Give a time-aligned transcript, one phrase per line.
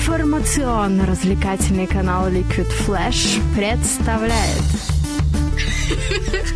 [0.00, 4.62] Информационно-развлекательный канал Liquid Flash представляет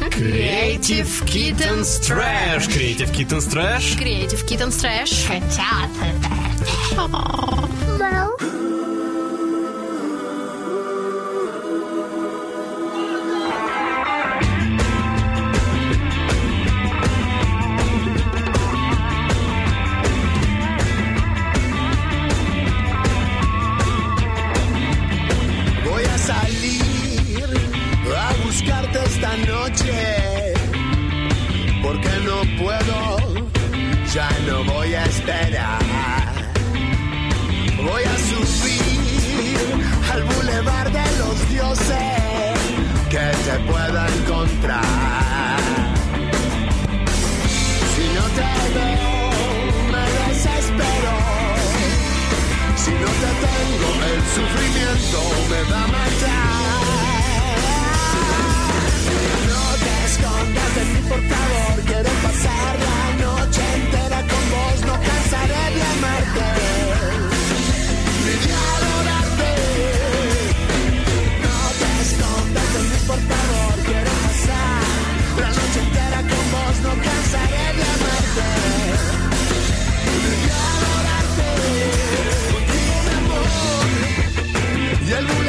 [0.08, 5.90] Creative Kittens Trash Creative Kittens Trash Creative Kittens Trash Хотят
[43.54, 44.82] te pueda encontrar.
[47.94, 49.20] Si no te veo,
[49.92, 51.14] me desespero.
[52.82, 55.18] Si no te tengo, el sufrimiento
[55.50, 56.54] me va a matar.
[59.50, 61.73] No te escondas de mi portavoz
[85.14, 85.43] del mundo.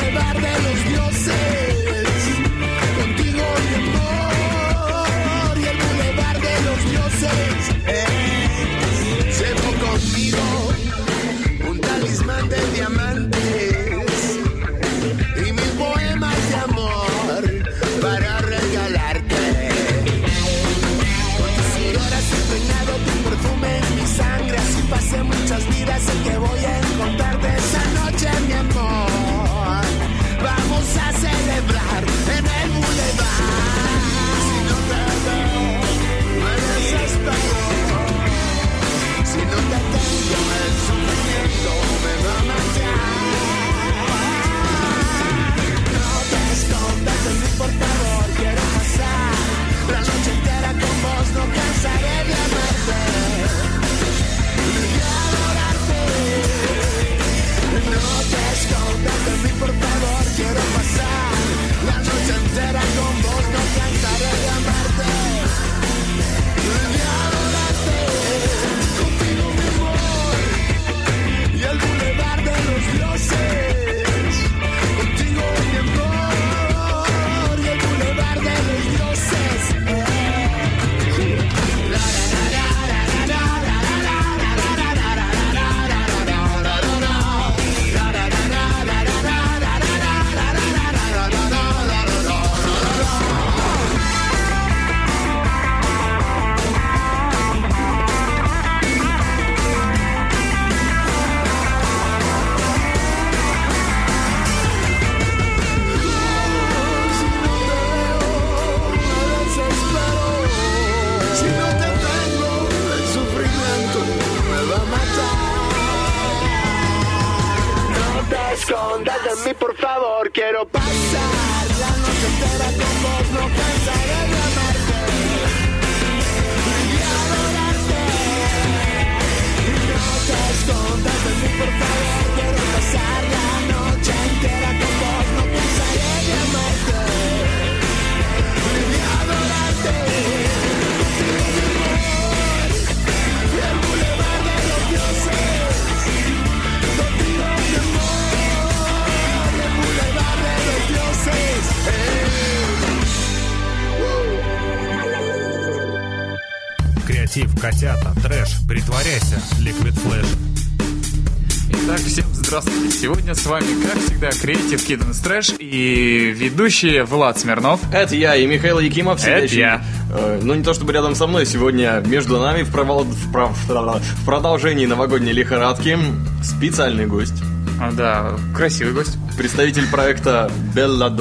[163.45, 167.80] С вами, как всегда, Creative Kid and Stretch и ведущие Влад Смирнов.
[167.94, 169.24] Это я и Михаил Якимов.
[169.24, 169.83] Это я.
[170.12, 173.56] Э, ну, не то чтобы рядом со мной, сегодня между нами в, провал, в, пров,
[173.68, 175.95] в продолжении новогодней лихорадки
[176.42, 177.44] специальный гость.
[177.80, 179.15] А, да, красивый гость.
[179.38, 181.15] Представитель проекта Белла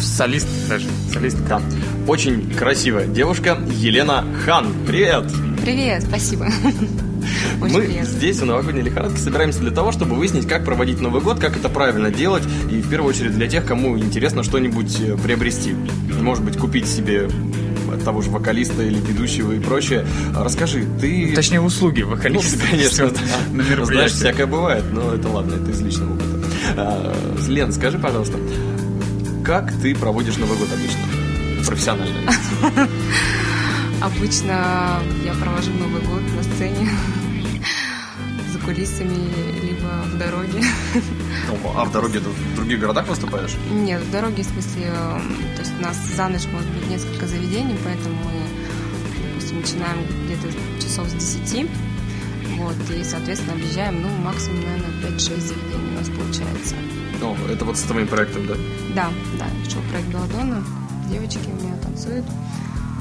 [0.00, 1.42] Солист даже, солистка.
[1.46, 1.62] Да.
[2.08, 4.72] Очень красивая девушка Елена Хан.
[4.86, 5.24] Привет!
[5.62, 6.48] Привет, спасибо.
[7.64, 8.08] какой Мы секрет?
[8.08, 11.68] здесь, в новогодней лихорадке, собираемся для того, чтобы выяснить, как проводить Новый год, как это
[11.68, 15.74] правильно делать, и в первую очередь для тех, кому интересно что-нибудь э, приобрести.
[16.20, 17.28] Может быть, купить себе
[18.04, 20.06] того же вокалиста или ведущего и прочее.
[20.34, 21.32] А расскажи, ты...
[21.34, 22.58] Точнее, услуги ну, вокалиста.
[22.64, 23.10] Ну, конечно,
[23.52, 26.46] на Знаешь, всякое бывает, но это ладно, это из личного опыта.
[26.76, 27.14] А,
[27.48, 28.38] Лен, скажи, пожалуйста,
[29.44, 31.66] как ты проводишь Новый год обычно?
[31.66, 32.14] Профессионально.
[34.00, 36.90] Обычно я провожу Новый год на сцене
[38.64, 39.14] кулисами,
[39.62, 40.62] либо в дороге.
[41.76, 43.54] А в дороге ты в других городах выступаешь?
[43.72, 45.18] Нет, в дороге, в смысле, э,
[45.56, 50.48] то есть у нас за ночь может быть несколько заведений, поэтому мы, допустим, начинаем где-то
[50.82, 51.68] часов с 10,
[52.58, 56.74] вот, и, соответственно, объезжаем, ну, максимум, наверное, 5-6 заведений у нас получается.
[57.22, 58.54] О, это вот с твоим проектом, да?
[58.94, 59.08] Да,
[59.38, 60.62] да, шоу-проект Белладонна,
[61.10, 62.24] девочки у меня танцуют.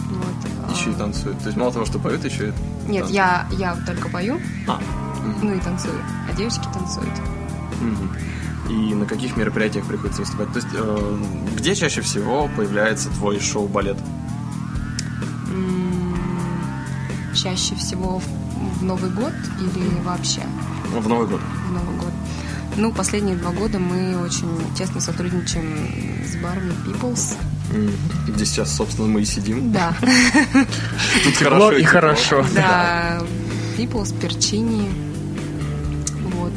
[0.09, 1.39] Вот, а, Еще и танцуют.
[1.39, 2.51] То есть мало того, что поют, еще и
[2.89, 3.09] Нет, танцуют.
[3.11, 4.79] я, я только пою, А,
[5.41, 5.95] ну и танцую,
[6.29, 7.09] а девочки танцуют.
[8.69, 10.51] И на каких мероприятиях приходится выступать?
[10.53, 11.17] То есть, э,
[11.57, 13.97] где чаще всего появляется твой шоу-балет?
[17.35, 20.41] Чаще всего в, в Новый год или вообще
[20.95, 21.41] В Новый год.
[21.67, 22.11] в Новый год?
[22.77, 27.35] Ну, последние два года мы очень тесно сотрудничаем с барами People's.
[28.27, 29.71] Где сейчас, собственно, мы и сидим.
[29.71, 29.93] Да,
[31.23, 32.45] Тут Тепло и хорошо.
[32.55, 33.21] да,
[33.77, 34.89] People's, Перчини.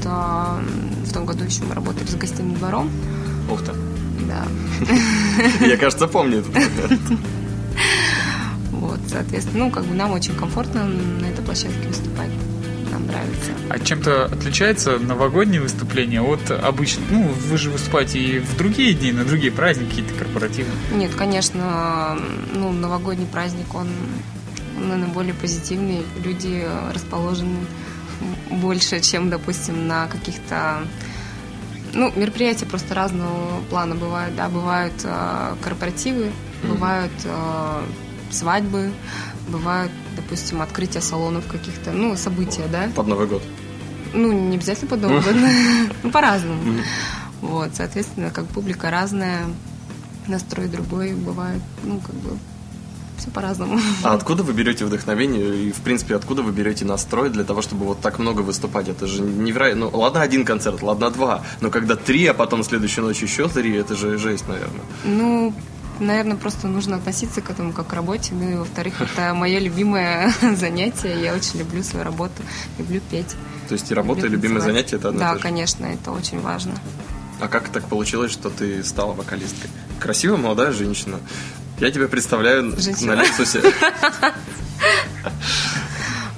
[0.08, 0.60] А
[1.04, 2.90] в том году еще мы работали с гостиным двором.
[3.50, 3.72] Ух ты.
[4.26, 4.46] Да,
[5.66, 6.98] Я, кажется, помню это.
[8.72, 12.30] вот, соответственно, ну, как бы нам очень комфортно на этой площадке выступать.
[12.90, 13.52] Нам нравится.
[13.68, 17.06] А чем-то отличается новогоднее выступление от обычного?
[17.10, 20.68] Ну, вы же выступаете и в другие дни, на другие праздники, какие-то корпоративы.
[20.94, 22.18] Нет, конечно,
[22.54, 23.88] ну, новогодний праздник, он,
[24.78, 26.02] он, наверное, более позитивный.
[26.24, 27.58] Люди расположены
[28.50, 30.86] больше, чем, допустим, на каких-то...
[31.92, 36.30] Ну, мероприятия просто разного плана бывают, да, бывают э, корпоративы,
[36.62, 37.82] бывают э,
[38.30, 38.92] свадьбы,
[39.48, 42.88] бывают, допустим, открытие салонов каких-то, ну, события, да.
[42.94, 43.42] Под Новый год.
[44.12, 45.34] Ну, не обязательно под Новый год,
[46.02, 46.80] ну, по-разному.
[47.40, 49.46] Вот, соответственно, как публика разная,
[50.26, 52.36] настрой другой бывает, ну, как бы,
[53.18, 53.80] все по-разному.
[54.02, 57.84] А откуда вы берете вдохновение и, в принципе, откуда вы берете настрой для того, чтобы
[57.84, 58.88] вот так много выступать?
[58.88, 59.90] Это же невероятно.
[59.90, 61.42] Ну, ладно, один концерт, ладно, два.
[61.60, 64.82] Но когда три, а потом следующей ночью еще три, это же жесть, наверное.
[65.04, 65.54] Ну,
[66.00, 68.34] наверное, просто нужно относиться к этому как к работе.
[68.34, 71.20] Ну и, во-вторых, это мое любимое занятие.
[71.22, 72.42] Я очень люблю свою работу,
[72.78, 73.34] люблю петь.
[73.68, 74.76] То есть и работа, и люблю любимое танцевать.
[74.76, 76.74] занятие это одно и Да, конечно, это очень важно.
[77.40, 79.68] А как так получилось, что ты стала вокалисткой?
[80.00, 81.18] Красивая молодая женщина.
[81.78, 83.16] Я тебя представляю Женщина.
[83.16, 83.60] на Лексусе.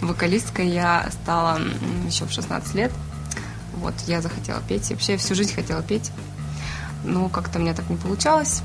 [0.01, 1.61] Вокалисткой я стала
[2.07, 2.93] еще в 16 лет.
[3.75, 4.91] Вот, я захотела петь.
[4.91, 6.11] И Вообще, я всю жизнь хотела петь.
[7.05, 8.63] Но как-то у меня так не получалось.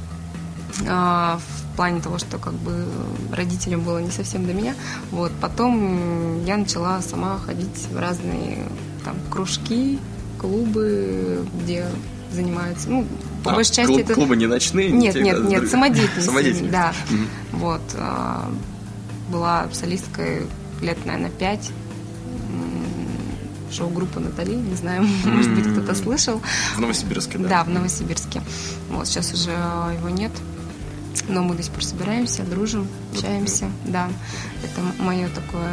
[0.88, 2.88] А, в плане того, что как бы
[3.32, 4.76] родителям было не совсем до меня.
[5.12, 8.68] Вот, потом я начала сама ходить в разные
[9.06, 10.00] там кружки,
[10.40, 11.86] клубы, где
[12.32, 13.08] занимаются, ну,
[13.44, 14.14] по А, большей части клуб- это...
[14.14, 14.90] Клубы не ночные?
[14.92, 16.26] не Нет, те, нет, да, нет, друг- самодеятельность.
[16.26, 16.72] Самодеятельность.
[16.72, 16.94] Да.
[17.10, 17.28] Мгм.
[17.54, 17.82] Вот.
[17.96, 18.52] а,
[19.30, 20.44] Была солисткой
[20.82, 21.72] лет, наверное, пять.
[23.72, 26.42] Шоу-группа Натали, не знаю, может быть, кто-то слышал.
[26.76, 27.50] В Новосибирске, да?
[27.50, 28.42] Да, в Новосибирске.
[28.92, 30.32] Вот, сейчас уже его нет.
[31.28, 33.66] Но мы до сих пор собираемся, дружим, общаемся.
[33.86, 34.10] Да,
[34.64, 35.72] это мое такое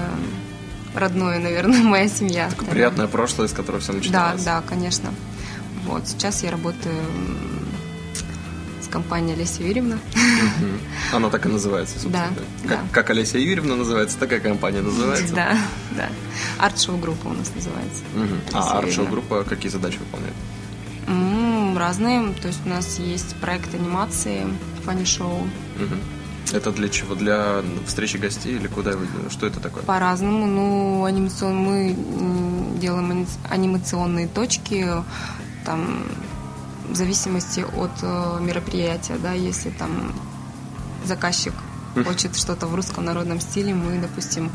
[0.94, 2.44] родное, наверное, моя семья.
[2.44, 2.72] Такое вторая.
[2.72, 4.44] приятное прошлое, с которого все Да, начиналось.
[4.44, 5.10] да, конечно.
[5.86, 6.94] Вот, сейчас я работаю
[8.90, 9.98] компанией Олеся Юрьевна.
[11.12, 12.28] Она так и называется, собственно.
[12.36, 12.84] Да, Как, да.
[12.92, 15.34] как Олеся Юрьевна называется, такая компания называется.
[15.34, 15.56] Да,
[15.96, 16.08] да.
[16.58, 18.02] Арт-шоу группа у нас называется.
[18.52, 20.34] А арт-шоу группа какие задачи выполняет?
[21.76, 22.32] Разные.
[22.34, 24.46] То есть у нас есть проект анимации,
[24.84, 25.48] фанни-шоу.
[25.78, 25.98] Мгм.
[26.52, 27.14] Это для чего?
[27.14, 28.92] Для встречи гостей или куда?
[29.30, 29.82] Что это такое?
[29.84, 30.46] По-разному.
[30.46, 31.56] Ну, анимацион...
[31.56, 31.96] мы
[32.80, 34.84] делаем ани- анимационные точки,
[35.64, 36.02] там,
[36.90, 40.12] в зависимости от э, мероприятия, да, если там
[41.04, 41.54] заказчик
[42.04, 44.50] хочет что-то в русском народном стиле, мы, допустим,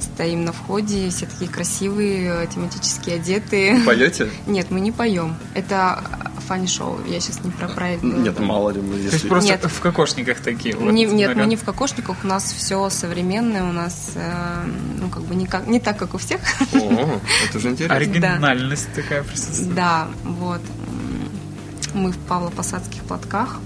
[0.00, 3.80] стоим на входе, все такие красивые, тематически одетые.
[3.84, 4.30] Поете?
[4.46, 5.36] Нет, мы не поем.
[5.54, 6.02] Это
[6.46, 7.00] фанни-шоу.
[7.06, 8.02] Я сейчас не про проект.
[8.02, 8.80] Нет, мало ли.
[8.80, 9.64] мы То есть просто Нет.
[9.64, 10.74] в кокошниках такие.
[10.74, 14.64] вот, Не- нет, мы не в кокошниках, у нас все современное, у нас, э,
[14.98, 16.40] ну, как бы не, как, не так, как у всех.
[16.72, 17.96] О, это же интересно.
[17.96, 19.74] Оригинальность такая присутствует.
[19.74, 20.62] Да, вот.
[21.94, 23.60] Мы в Павлопосадских платках.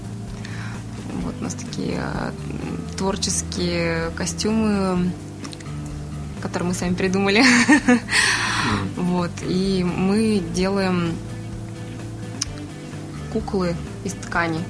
[1.23, 2.31] Вот у нас такие э,
[2.97, 5.11] творческие костюмы,
[6.41, 7.43] которые мы сами придумали.
[8.95, 9.31] Вот.
[9.45, 11.13] И мы делаем
[13.33, 14.63] куклы из ткани.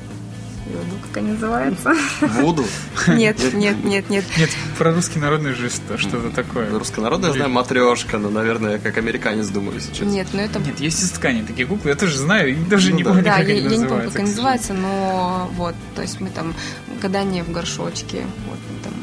[0.72, 1.93] Забыл, как они называются.
[2.22, 2.65] Вуду.
[3.08, 4.25] Нет, нет, нет, нет.
[4.38, 6.70] Нет, про русский народный же что- что-то такое.
[6.77, 10.08] Руссконародная, я знаю, матрешка, но, наверное, как американец думаю сейчас.
[10.08, 12.98] Нет, но это Нет, есть из ткани такие куклы, я тоже знаю, и даже Ну
[12.98, 13.10] не да.
[13.10, 14.12] помню, Да, как я, они я не помню, называются.
[14.12, 16.53] как они называются, но вот, то есть мы там
[17.01, 18.93] гадание в горшочке, вот там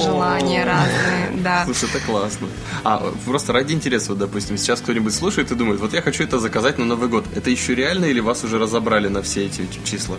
[0.00, 1.64] желания разные, да.
[1.66, 2.48] Слушай, это классно.
[2.82, 6.38] А просто ради интереса, вот, допустим, сейчас кто-нибудь слушает и думает, вот я хочу это
[6.38, 7.24] заказать на Новый год.
[7.34, 10.16] Это еще реально или вас уже разобрали на все эти числа?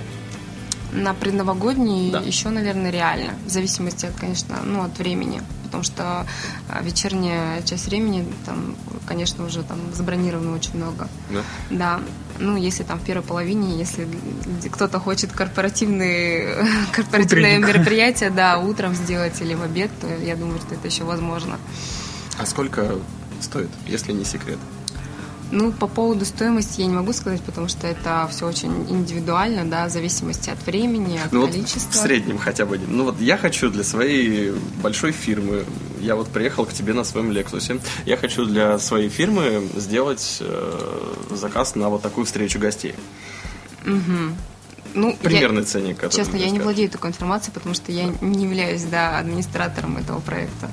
[0.92, 2.20] На предновогодний Да.
[2.20, 6.26] еще, наверное, реально, в зависимости, от, конечно, ну, от времени, потому что
[6.70, 8.76] а, вечерняя часть времени, там,
[9.06, 11.08] конечно, уже там забронировано очень много.
[11.30, 11.42] Да?
[11.70, 12.00] Да,
[12.40, 14.08] ну, если там в первой половине, если
[14.72, 16.56] кто-то хочет корпоративные,
[16.94, 17.68] корпоративное Утренник.
[17.68, 21.58] мероприятие, да, утром сделать или в обед, то я думаю, что это еще возможно.
[22.40, 22.96] А сколько
[23.42, 24.60] стоит, если не секрет?
[25.50, 29.88] Ну, по поводу стоимости я не могу сказать, потому что это все очень индивидуально, да,
[29.88, 31.90] в зависимости от времени, от Ну вот количества.
[31.92, 32.78] в среднем хотя бы.
[32.86, 34.52] Ну вот я хочу для своей
[34.84, 35.64] большой фирмы,
[36.02, 41.14] я вот приехал к тебе на своем Лексусе, я хочу для своей фирмы сделать э,
[41.32, 42.94] заказ на вот такую встречу гостей.
[43.86, 45.96] Ну, я- Примерный ценник.
[45.98, 46.64] который Честно, я не скажешь.
[46.64, 50.70] владею такой информацией, потому что я не являюсь, да, администратором этого проекта.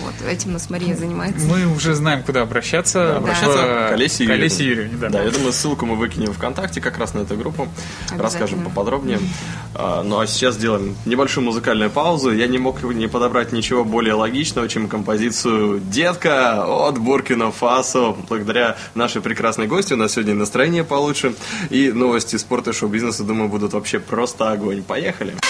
[0.00, 1.46] Вот, этим нас Мария занимается.
[1.46, 3.16] Мы уже знаем, куда обращаться.
[3.16, 4.42] Обращаться В- к Олесе Юрьевне.
[4.44, 5.08] Олесе Юрьевне, да.
[5.08, 7.68] Да, я думаю, ссылку мы выкинем ВКонтакте как раз на эту группу.
[8.16, 9.18] Расскажем поподробнее.
[9.74, 12.32] А, Ну а сейчас сделаем небольшую музыкальную паузу.
[12.32, 18.14] Я не мог не подобрать ничего более логичного, чем композицию «Детка» от Буркина Фасо.
[18.28, 21.34] Благодаря нашей прекрасной гости у нас сегодня настроение получше.
[21.70, 24.82] И новости спорта и шоу-бизнеса, думаю, будут вообще просто огонь.
[24.82, 25.32] Поехали!
[25.32, 25.40] Небо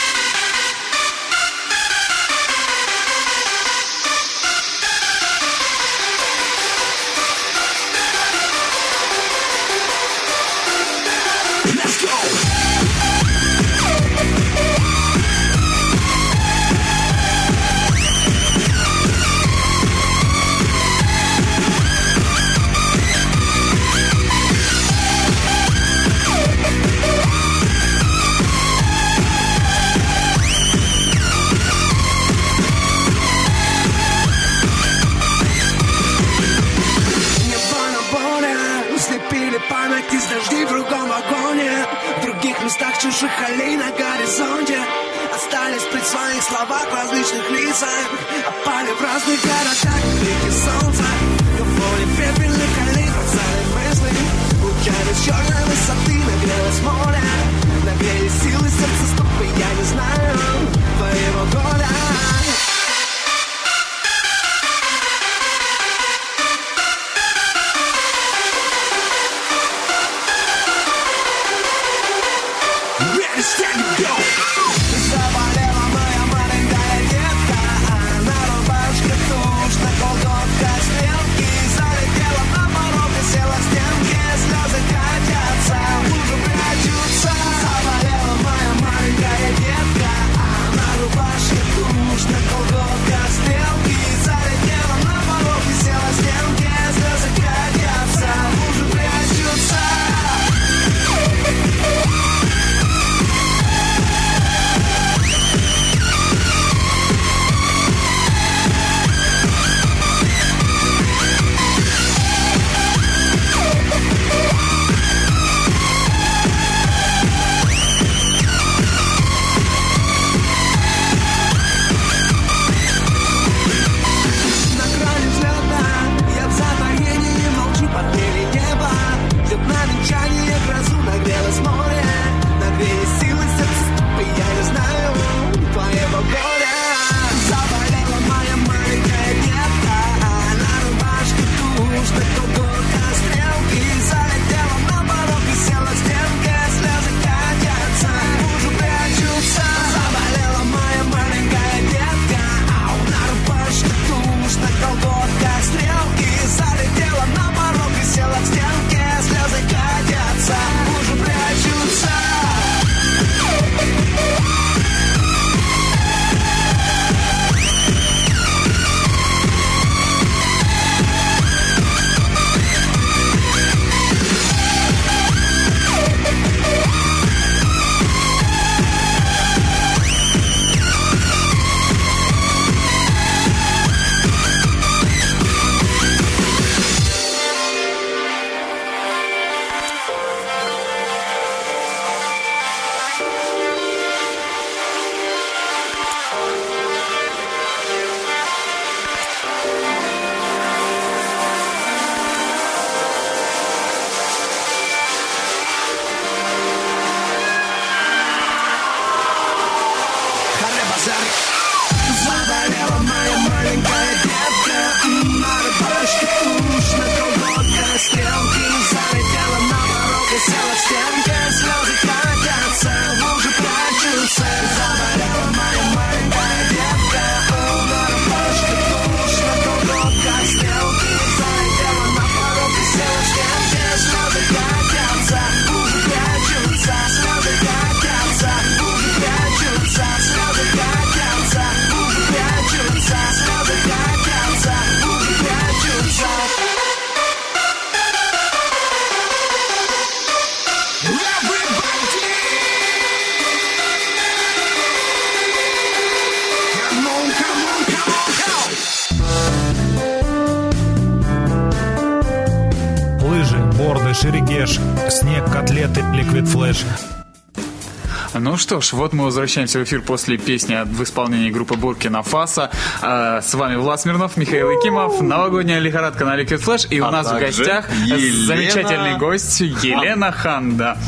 [268.67, 272.69] что ж, вот мы возвращаемся в эфир после песни в исполнении группы Буркина Фаса.
[273.01, 276.89] С вами Влад Смирнов, Михаил Якимов, новогодняя лихорадка на Liquid Flash.
[276.91, 280.99] И у А нас в гостях Елена замечательный гость Елена Ханда.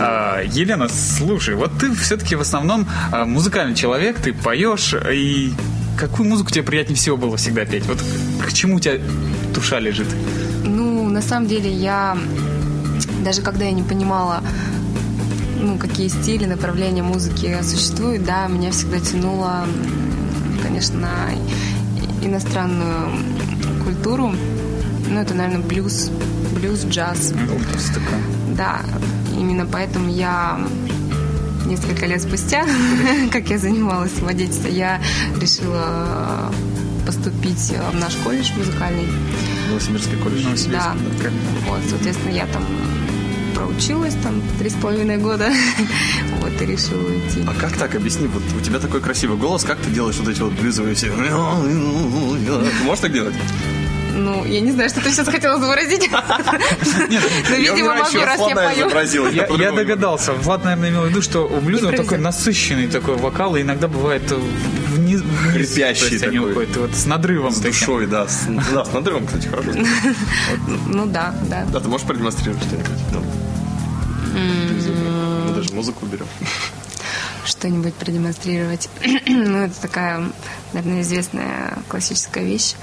[0.00, 5.54] А, Елена, слушай, вот ты все-таки в основном а, музыкальный человек, ты поешь, и
[5.96, 7.86] какую музыку тебе приятнее всего было всегда петь?
[7.86, 7.98] Вот
[8.44, 8.98] к чему у тебя
[9.54, 10.08] душа лежит?
[10.64, 12.18] Ну, на самом деле, я
[13.24, 14.42] даже когда я не понимала,
[15.60, 19.66] ну, какие стили, направления музыки существуют, да, меня всегда тянуло,
[20.62, 21.30] конечно, на
[22.22, 23.10] иностранную
[23.84, 24.34] культуру.
[25.08, 26.10] Ну, это, наверное, блюз,
[26.54, 27.32] блюз, джаз.
[28.56, 28.80] Да,
[29.36, 30.60] именно поэтому я
[31.66, 32.64] несколько лет спустя,
[33.32, 35.00] как я занималась самодеятельством, я
[35.40, 36.52] решила
[37.06, 39.06] поступить в наш колледж музыкальный.
[39.68, 40.44] Новосибирский колледж.
[40.70, 40.94] Да.
[41.66, 42.62] Вот, соответственно, я там
[43.58, 45.50] проучилась там три с половиной года.
[46.40, 47.44] Вот, и решила уйти.
[47.48, 47.96] А как так?
[47.96, 51.10] Объясни, вот у тебя такой красивый голос, как ты делаешь вот эти вот блюзовые все?
[51.10, 51.14] Ты
[52.84, 53.34] можешь так делать?
[54.14, 56.10] Ну, я не знаю, что ты сейчас хотела изобразить.
[57.50, 59.28] Но, видимо, могу, раз я пою.
[59.58, 60.32] Я, догадался.
[60.32, 64.22] Влад, наверное, имел в виду, что у блюза такой насыщенный такой вокал, и иногда бывает
[64.30, 64.36] э,
[64.94, 66.52] вниз, Хрипящий такой.
[66.52, 67.52] вот с надрывом.
[67.52, 68.26] С душой, да.
[68.72, 69.70] Да, с надрывом, кстати, хорошо.
[70.86, 71.64] Ну да, да.
[71.72, 73.47] Да, ты можешь продемонстрировать что-нибудь?
[74.34, 76.26] Мы даже музыку уберем.
[77.44, 78.88] Что-нибудь продемонстрировать.
[79.26, 80.30] Ну, это такая,
[80.72, 82.74] наверное, известная классическая вещь.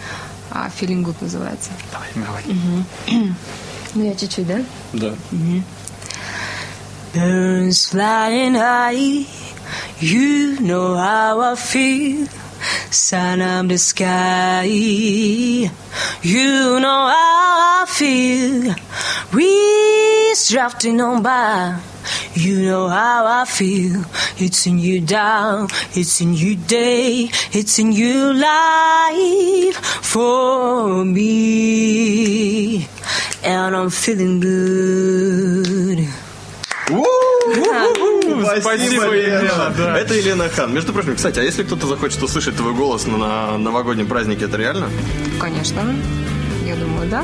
[0.52, 1.70] А, Feeling good называется.
[1.92, 2.44] Давай, давай.
[3.94, 4.62] Ну, я чуть-чуть, да?
[4.94, 5.14] Да.
[7.14, 9.26] Birds flying high,
[10.02, 12.28] you know how I feel.
[12.92, 15.70] Sun up the sky, you
[16.80, 18.76] know how I feel.
[19.36, 21.78] Breeze drafting on by,
[22.36, 24.06] you know how I feel.
[24.38, 32.88] It's in you down, it's in you day, it's in you life for me.
[33.44, 36.08] And I'm feeling good.
[38.62, 39.98] Спасибо, Елена, да.
[40.00, 40.74] Это Елена Хан.
[40.74, 44.90] Между прочим, кстати, а если кто-то захочет услышать твой голос на новогоднем празднике, это реально?
[45.42, 45.94] Конечно.
[46.78, 47.24] Я думаю, да.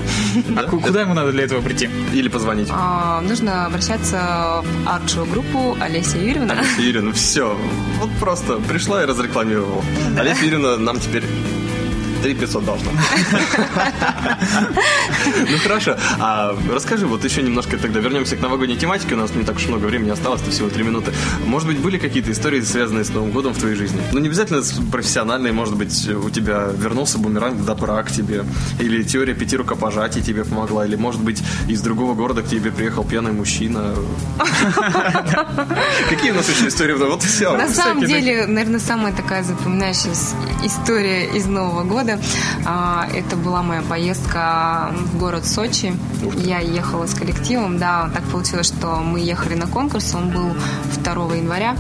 [0.56, 1.90] А ку- куда ему надо для этого прийти?
[2.14, 2.68] Или позвонить?
[2.72, 6.56] А, нужно обращаться в арт группу Олеся Юрьевна.
[6.78, 7.58] Ирина, все.
[8.00, 9.84] Вот просто пришла и разрекламировала.
[10.18, 11.24] Олеся Ирина нам теперь
[12.22, 12.92] 3 500 должна.
[15.50, 15.98] Ну хорошо.
[16.20, 19.16] А расскажи, вот еще немножко тогда вернемся к новогодней тематике.
[19.16, 21.12] У нас не так уж много времени осталось, всего 3 минуты.
[21.46, 24.02] Может быть, были какие-то истории, связанные с Новым годом в твоей жизни?
[24.12, 28.44] Ну, не обязательно профессиональные, может быть, у тебя вернулся бумеранг добра к тебе,
[28.80, 33.04] или теория пяти рукопожатий тебе помогла, или, может быть, из другого города к тебе приехал
[33.04, 33.94] пьяный мужчина.
[36.10, 36.94] Какие у нас еще истории?
[36.94, 37.56] Вот все.
[37.56, 42.11] На самом деле, наверное, самая такая запоминающаяся история из Нового года.
[42.66, 45.94] А, Это была моя поездка в город Сочи.
[46.38, 47.78] Я ехала с коллективом.
[47.78, 50.14] Да, так получилось, что мы ехали на конкурс.
[50.16, 50.56] Он был
[51.04, 51.76] 2 января.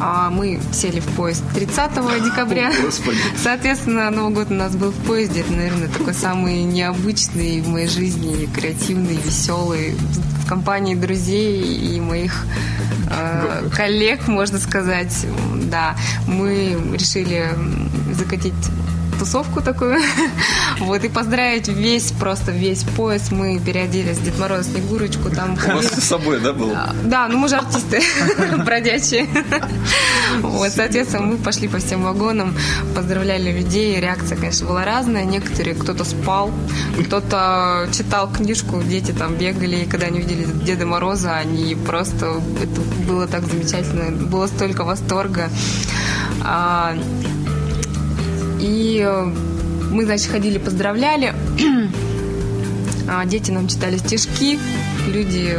[0.00, 1.90] А, Мы сели в поезд 30
[2.24, 2.72] декабря.
[2.82, 3.18] Господи.
[3.36, 5.40] Соответственно, Новый год у нас был в поезде.
[5.40, 9.96] Это, наверное, такой самый необычный в моей жизни, креативный, веселый.
[10.44, 12.46] В компании друзей и моих
[13.10, 15.26] э, коллег, можно сказать.
[15.64, 15.94] Да,
[16.26, 17.48] мы решили
[18.12, 18.54] закатить
[19.18, 19.98] тусовку такую.
[20.80, 23.32] Вот, и поздравить весь, просто весь поезд.
[23.32, 26.72] Мы переоделись Дед Мороз, Снегурочку, там У вас с собой, да, был?
[27.04, 28.00] да, ну мы же артисты
[28.64, 29.26] бродячие.
[30.42, 32.54] Вот, соответственно, мы пошли по всем вагонам,
[32.94, 33.98] поздравляли людей.
[33.98, 35.24] Реакция, конечно, была разная.
[35.24, 36.50] Некоторые, кто-то спал,
[37.06, 42.40] кто-то читал книжку, дети там бегали, и когда они увидели Деда Мороза, они просто...
[42.62, 45.48] Это было так замечательно, было столько восторга.
[48.60, 49.24] И э,
[49.90, 51.34] мы, значит, ходили, поздравляли.
[53.10, 54.58] А Дети нам читали стишки,
[55.06, 55.58] люди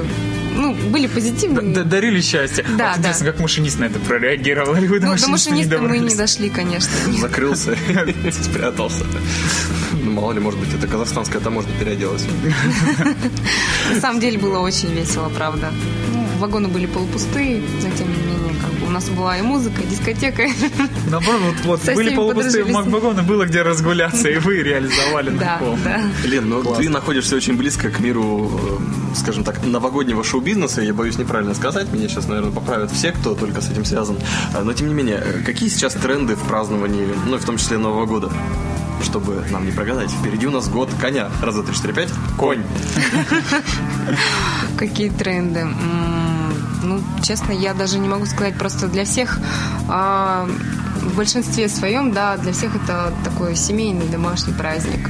[0.56, 1.74] ну, были позитивные.
[1.74, 2.66] Д- Дарили счастье.
[2.78, 4.76] Да, Вот интересно, как машинист на это прореагировал.
[4.76, 6.92] Или вы до Ну, до машиниста не машиниста мы не дошли, конечно.
[7.20, 9.06] Закрылся и спрятался.
[9.94, 12.26] Ну, мало ли, может быть, это казахстанская таможня переоделась.
[13.94, 15.72] На самом деле было очень весело, правда.
[16.14, 17.90] Ну, вагоны были полупустые, но
[18.90, 20.48] у нас была и музыка, и дискотека.
[21.10, 25.60] Наоборот, вот, вот Со были полупустые вагоны, было где разгуляться, и вы реализовали на Да,
[25.84, 26.02] да.
[26.24, 26.84] Лен, ну Классно.
[26.84, 30.82] ты находишься очень близко к миру, э, скажем так, новогоднего шоу-бизнеса.
[30.82, 31.92] Я боюсь неправильно сказать.
[31.92, 34.18] Меня сейчас, наверное, поправят все, кто только с этим связан.
[34.56, 37.58] А, Но, тем не менее, э, какие сейчас тренды в праздновании, ну, и в том
[37.58, 38.32] числе Нового года?
[39.02, 40.12] чтобы нам не прогадать.
[40.12, 41.30] Впереди у нас год коня.
[41.42, 42.10] Раз, два, три, четыре, пять.
[42.38, 42.64] Конь.
[44.78, 45.66] Какие тренды?
[46.84, 49.40] Ну, честно, я даже не могу сказать просто для всех.
[49.90, 50.48] а,
[51.02, 55.10] в большинстве своем, да, для всех это такой семейный домашний праздник.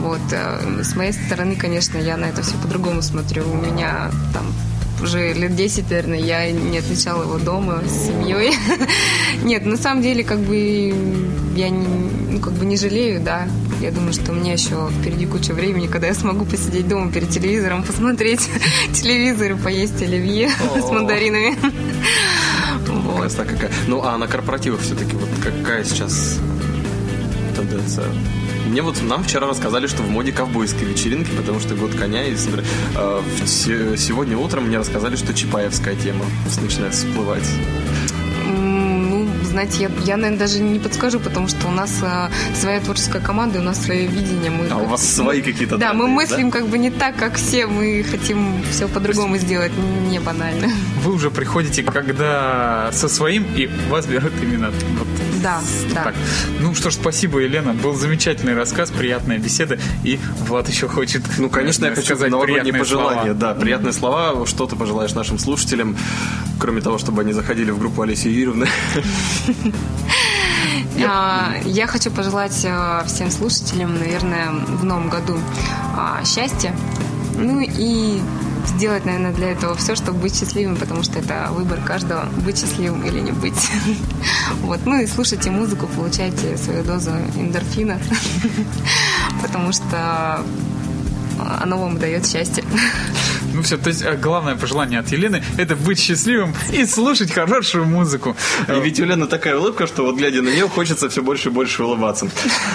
[0.00, 0.20] Вот.
[0.32, 3.44] э, С моей стороны, конечно, я на это все по-другому смотрю.
[3.50, 4.44] У меня там
[5.02, 8.52] уже лет 10, наверное, я не отмечала его дома с семьей.
[9.44, 10.94] Нет, на самом деле, как бы
[11.56, 11.86] я не,
[12.30, 13.46] ну, как бы не жалею, да.
[13.84, 17.28] Я думаю, что у меня еще впереди куча времени, когда я смогу посидеть дома перед
[17.28, 18.40] телевизором, посмотреть
[18.94, 20.48] телевизор и поесть оливье
[20.80, 21.54] с мандаринами.
[22.86, 23.20] Вот.
[23.20, 23.70] Красота какая.
[23.86, 26.40] Ну, а на корпоративах все-таки вот какая сейчас
[27.54, 28.06] тенденция?
[28.66, 32.24] Мне вот нам вчера рассказали, что в моде ковбойской вечеринки, потому что год коня.
[32.24, 36.24] И э, сегодня утром мне рассказали, что чапаевская тема
[36.62, 37.46] начинает всплывать.
[39.54, 42.28] Знаете, я, я, наверное, даже не подскажу, потому что у нас э,
[42.60, 44.50] своя творческая команда, у нас свое видение.
[44.50, 47.66] Мы А у вас свои какие-то Да, мы мыслим как бы не так, как все.
[47.66, 49.70] Мы хотим все по-другому сделать,
[50.10, 50.70] не банально.
[51.04, 55.06] Вы уже приходите, когда со своим, и вас берут именно вот
[55.42, 55.60] Да,
[55.94, 56.04] да.
[56.04, 56.14] так.
[56.60, 57.74] Ну что ж, спасибо, Елена.
[57.74, 59.78] Был замечательный рассказ, приятная беседа.
[60.02, 63.22] И Влад еще хочет Ну, конечно, я наверное, хочу сказать новогодние приятные пожелания.
[63.22, 63.34] слова.
[63.34, 64.46] Да, приятные слова.
[64.46, 65.96] Что ты пожелаешь нашим слушателям,
[66.58, 68.66] кроме того, чтобы они заходили в группу Олеси Юрьевны?
[71.06, 75.38] А, Я хочу пожелать э, всем слушателям, наверное, в новом году
[75.96, 76.74] а, счастья.
[77.36, 78.20] Ну и
[78.68, 83.04] сделать, наверное, для этого все, чтобы быть счастливым, потому что это выбор каждого, быть счастливым
[83.04, 83.54] или не быть.
[84.62, 84.80] Вот.
[84.86, 87.98] Ну и слушайте музыку, получайте свою дозу эндорфина,
[89.42, 90.42] потому что
[91.60, 92.64] оно вам дает счастье.
[93.54, 97.84] Ну все, то есть э, главное пожелание от Елены– это быть счастливым и слушать хорошую
[97.84, 98.36] музыку.
[98.68, 101.52] И ведь у Лены такая улыбка, что вот глядя на нее, хочется все больше и
[101.52, 102.28] больше улыбаться.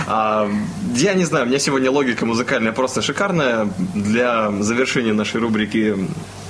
[0.08, 0.50] А,
[0.96, 3.68] я не знаю, у меня сегодня логика музыкальная просто шикарная.
[3.94, 5.96] Для завершения нашей рубрики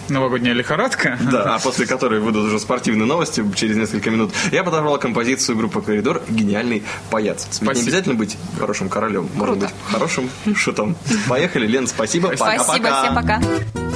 [0.09, 1.17] Новогодняя лихорадка.
[1.31, 5.81] Да, а после которой выйдут уже спортивные новости через несколько минут, я подобрал композицию группы
[5.81, 7.45] «Коридор» «Гениальный паяц».
[7.45, 7.83] Ведь не Спасибо.
[7.83, 10.95] обязательно быть хорошим королем, можно быть хорошим шутом.
[11.27, 12.31] Поехали, Лен, спасибо.
[12.35, 13.03] Спасибо, Пока-пока.
[13.03, 13.88] всем пока.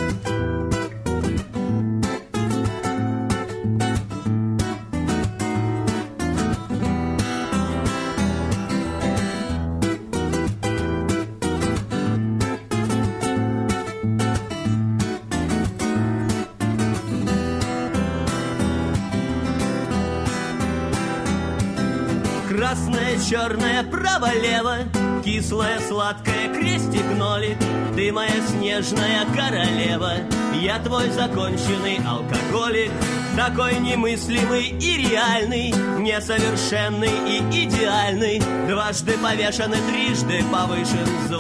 [24.34, 24.78] Черное, право-лево
[25.24, 27.58] Кислое, сладкое, крестик-нолик
[27.96, 30.13] Ты моя снежная королева
[30.54, 32.91] Я твой законченный алкоголик
[33.38, 41.34] Такой немыслимый и реальный Несовершенный и идеальный Дважды повешен и трижды повышен в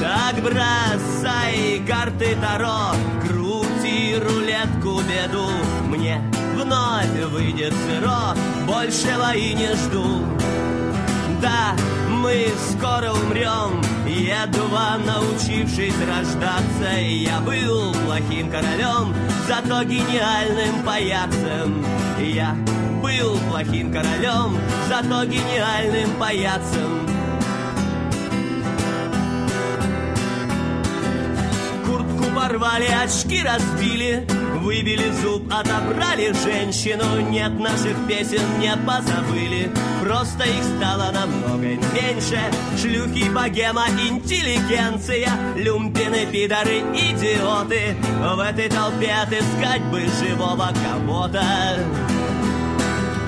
[0.00, 2.90] так бросай карты Таро,
[3.24, 5.48] крути рулетку беду.
[5.86, 6.20] Мне
[6.56, 8.34] вновь выйдет зеро,
[8.66, 10.41] большего и не жду.
[11.42, 11.74] Да,
[12.08, 17.00] мы скоро умрем, едва научившись рождаться.
[17.00, 19.12] Я был плохим королем,
[19.48, 21.84] зато гениальным паяцем.
[22.20, 22.56] Я
[23.02, 24.56] был плохим королем,
[24.88, 27.08] зато гениальным паяцем.
[31.84, 34.24] Куртку порвали, очки разбили
[34.60, 37.20] Выбили зуб, отобрали женщину.
[37.30, 39.70] Нет наших песен, не позабыли.
[40.02, 42.40] Просто их стало намного меньше.
[42.80, 45.30] Шлюхи, богема, интеллигенция.
[45.56, 47.96] Люмпины, пидоры, идиоты.
[48.20, 51.42] В этой толпе отыскать бы живого кого-то.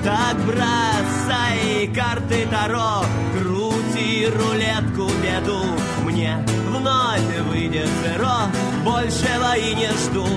[0.03, 5.63] Так бросай карты Таро, крути рулетку беду.
[6.03, 8.51] Мне вновь выйдет зеро,
[8.83, 10.27] большего и не жду.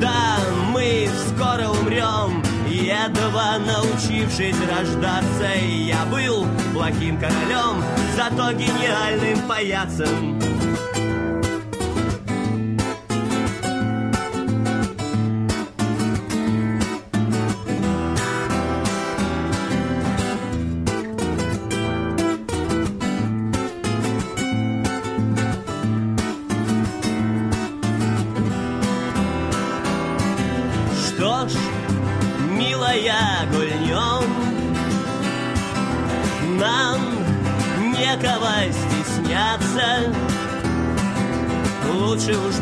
[0.00, 0.38] Да,
[0.72, 5.50] мы скоро умрем, едва научившись рождаться.
[5.62, 7.84] Я был плохим королем,
[8.16, 10.39] зато гениальным паяцем.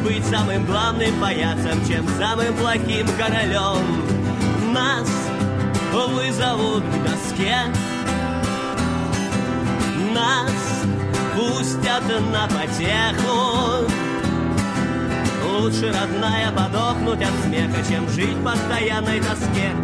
[0.02, 3.84] Быть самым главным паяцем, чем самым плохим королем
[4.72, 5.08] Нас
[5.92, 7.56] вызовут к доске
[10.18, 10.52] нас
[11.34, 13.86] пустят на потеху.
[15.46, 19.74] Лучше, родная, подохнуть от смеха, чем жить в постоянной тоске.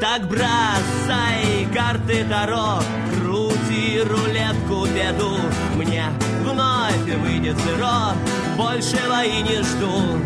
[0.00, 2.80] Так бросай карты Таро,
[3.20, 5.38] крути рулетку беду.
[5.74, 6.04] Мне
[6.44, 6.77] вновь
[7.16, 8.12] выйдет зеро,
[8.56, 10.18] большего и не жду.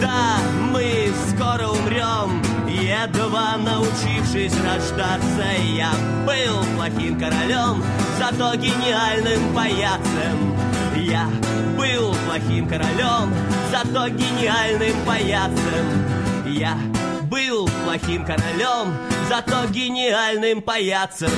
[0.00, 0.38] Да,
[0.72, 5.46] мы скоро умрем, едва научившись рождаться.
[5.74, 5.92] Я
[6.26, 7.82] был плохим королем,
[8.18, 10.54] зато гениальным паяцем.
[10.96, 11.28] Я
[11.76, 13.34] был плохим королем,
[13.70, 16.04] зато гениальным паяцем.
[16.46, 16.76] Я
[17.24, 18.94] был плохим королем,
[19.28, 21.30] зато гениальным паяцем.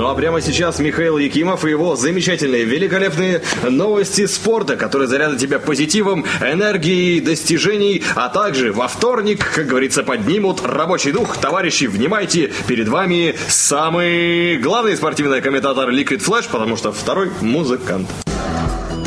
[0.00, 5.58] Ну а прямо сейчас Михаил Якимов и его замечательные, великолепные новости спорта, которые зарядят тебя
[5.58, 11.36] позитивом, энергией, достижений, а также во вторник, как говорится, поднимут рабочий дух.
[11.36, 18.08] Товарищи, внимайте, перед вами самый главный спортивный комментатор Liquid Flash, потому что второй музыкант.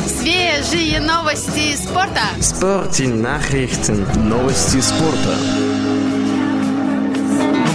[0.06, 2.22] Свежие новости спорта.
[2.40, 4.06] Спорти Nachrichten.
[4.16, 5.73] Новости спорта.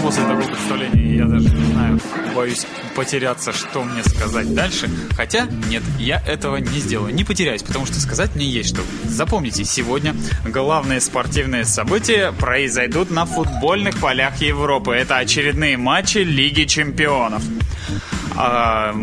[0.10, 2.00] После такого представления я даже не знаю,
[2.36, 4.90] боюсь потеряться, что мне сказать дальше.
[5.16, 7.14] Хотя, нет, я этого не сделаю.
[7.14, 8.82] Не потеряюсь, потому что сказать мне есть что.
[9.04, 14.96] Запомните, сегодня главные спортивные события произойдут на футбольных полях Европы.
[14.96, 17.44] Это очередные матчи Лиги Чемпионов.
[18.36, 18.96] А,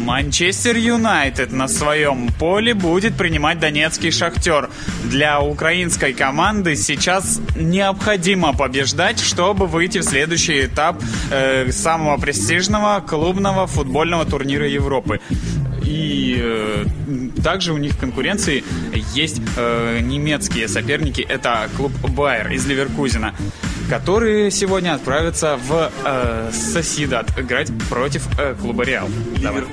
[0.00, 4.70] Манчестер Юнайтед на своем поле будет принимать донецкий шахтер.
[5.04, 13.66] Для украинской команды сейчас необходимо побеждать, чтобы выйти в следующий этап э, самого престижного клубного
[13.66, 15.20] футбольного турнира Европы.
[15.84, 16.84] И э,
[17.42, 18.64] также у них в конкуренции
[19.14, 21.20] есть э, немецкие соперники.
[21.20, 23.34] Это клуб Байер из Ливеркузена
[23.90, 29.08] которые сегодня отправятся в э, Соседат играть против э, клуба Реал.
[29.42, 29.64] Давай.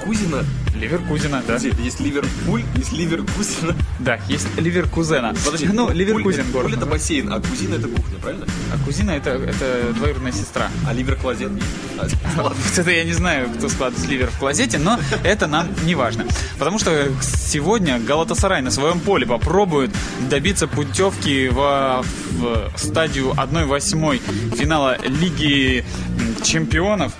[0.78, 1.38] Ливеркузина?
[1.48, 1.56] Да.
[1.56, 3.76] Подожди, Есть Ливерпуль, есть Ливеркузина.
[4.00, 5.34] Да, есть Ливеркузена.
[5.46, 6.74] Подожди, ну, Пуль- Ливеркузен Пуль город.
[6.78, 8.46] это бассейн, а кузина это кухня, правильно?
[8.74, 10.70] А кузина это, это двоюродная сестра.
[10.88, 11.52] А ливер-клозет?
[11.98, 12.02] А,
[12.42, 12.58] ладно.
[12.70, 16.26] Вот это я не знаю, кто складывает ливер в клозете, но это нам не важно.
[16.60, 19.92] Потому что сегодня Галатасарай на своем поле попробует
[20.30, 25.84] добиться путевки в, в стадию 1-8 финала Лиги
[26.44, 27.14] Чемпионов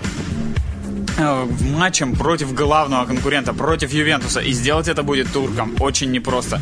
[1.18, 4.40] матчем против главного конкурента, против Ювентуса.
[4.40, 6.60] И сделать это будет туркам очень непросто.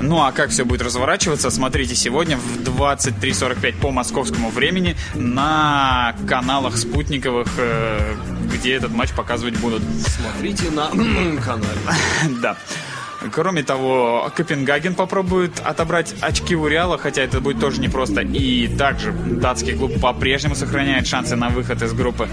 [0.00, 6.76] Ну а как все будет разворачиваться, смотрите сегодня в 23.45 по московскому времени на каналах
[6.76, 8.14] спутниковых, э,
[8.52, 9.82] где этот матч показывать будут.
[10.06, 10.88] Смотрите на
[11.44, 11.80] канале.
[12.42, 12.56] Да.
[13.30, 18.22] Кроме того, Копенгаген попробует отобрать очки у Реала, хотя это будет тоже непросто.
[18.22, 22.28] И также датский клуб по-прежнему сохраняет шансы на выход из группы.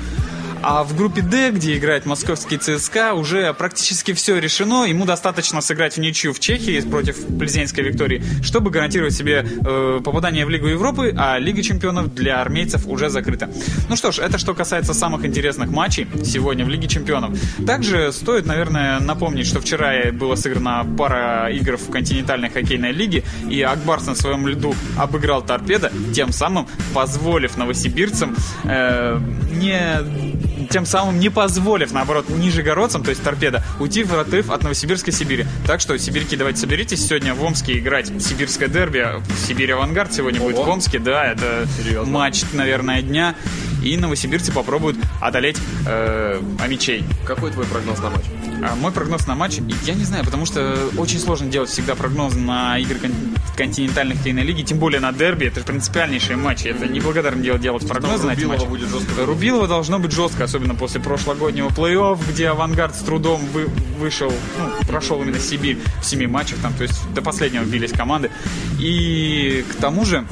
[0.61, 4.83] А в группе D, где играет московский ЦСКА, уже практически все решено.
[4.85, 10.45] Ему достаточно сыграть в ничью в Чехии против Плезенской Виктории, чтобы гарантировать себе э, попадание
[10.45, 13.49] в Лигу Европы, а Лига Чемпионов для армейцев уже закрыта.
[13.87, 17.39] Ну что ж, это что касается самых интересных матчей сегодня в Лиге Чемпионов.
[17.65, 23.61] Также стоит, наверное, напомнить, что вчера была сыграна пара игр в континентальной хоккейной лиге, и
[23.61, 29.19] Акбарс на своем льду обыграл торпедо, тем самым позволив новосибирцам э,
[29.51, 35.11] не тем самым не позволив, наоборот, нижегородцам, то есть торпеда, уйти в отрыв от Новосибирской
[35.11, 35.45] Сибири.
[35.65, 39.05] Так что, сибирьки, давайте соберитесь сегодня в Омске играть сибирское дерби.
[39.47, 41.67] Сибирь Авангард сегодня будет в Омске, да, это
[42.05, 43.35] матч, наверное, дня.
[43.83, 47.03] И новосибирцы попробуют одолеть э, Амичей.
[47.25, 48.23] Какой твой прогноз на матч?
[48.61, 52.35] А мой прогноз на матч, я не знаю, потому что очень сложно делать всегда прогноз
[52.35, 53.11] на игры кон-
[53.55, 57.87] континентальной хоккейной лиги, тем более на дерби, это же принципиальнейшие матчи, это неблагодарно дело делать
[57.87, 58.65] прогнозы на эти матчи.
[58.65, 59.25] будет жестко.
[59.25, 64.87] Рубилова должно быть жестко, особенно после прошлогоднего плей-офф, где Авангард с трудом вы- вышел, ну,
[64.87, 68.29] прошел именно Сибирь в семи матчах, там, то есть до последнего бились команды.
[68.77, 70.25] И к тому же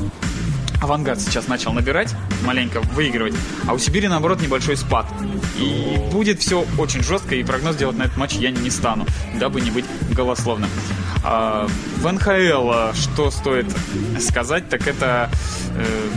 [0.82, 2.14] Авангард сейчас начал набирать,
[2.46, 3.34] маленько выигрывать,
[3.68, 5.06] а у Сибири, наоборот, небольшой спад.
[5.58, 9.06] И будет все очень жестко, и прогноз делать на этот матч я не стану,
[9.40, 10.70] дабы не быть голословным.
[11.24, 13.66] А, в НХЛ а, что стоит
[14.20, 15.30] сказать, так это
[15.76, 16.10] э,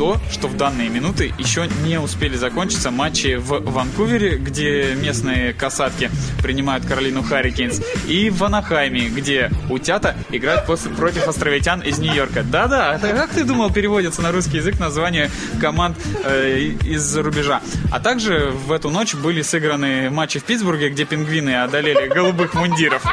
[0.00, 6.10] то, что в данные минуты еще не успели закончиться матчи в Ванкувере, где местные касатки
[6.42, 12.42] принимают Каролину Харрикейнс, и в Анахайме, где утята играют против островитян из Нью-Йорка.
[12.44, 17.60] Да-да, это как ты думал переводится на русский язык название команд э, из-за рубежа.
[17.92, 23.04] А также в эту ночь были сыграны матчи в Питтсбурге, где пингвины одолели голубых мундиров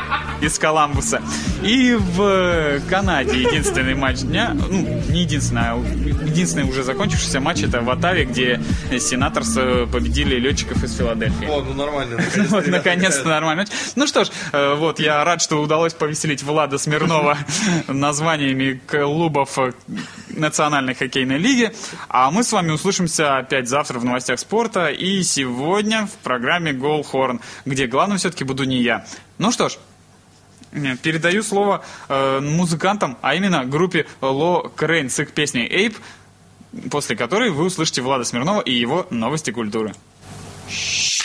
[0.41, 1.21] из Коламбуса.
[1.63, 5.76] И в Канаде единственный матч дня, ну, не единственный, а
[6.26, 7.63] единственный уже закончившийся матч.
[7.63, 11.47] Это в Оттаве, где Сенаторс э, победили летчиков из Филадельфии.
[11.47, 12.21] О, ну нормально.
[12.50, 13.65] Вот, наконец-то нормально.
[13.95, 17.38] Ну что ж, э, вот, я рад, что удалось повеселить Влада Смирнова
[17.88, 19.73] названиями клубов э,
[20.30, 21.71] Национальной хоккейной лиги.
[22.08, 27.04] А мы с вами услышимся опять завтра в новостях спорта и сегодня в программе Гол
[27.04, 29.06] Хорн, где главным все-таки буду не я.
[29.38, 29.78] Ну что ж,
[30.72, 35.98] передаю слово э, музыкантам, а именно группе Ло Крейн с их песней «Эйп»,
[36.92, 39.94] после которой вы услышите Влада Смирнова и его новости культуры.
[40.68, 41.17] Fun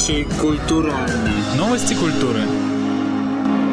[0.00, 0.94] Новости культуры.
[1.58, 2.69] Новости культуры.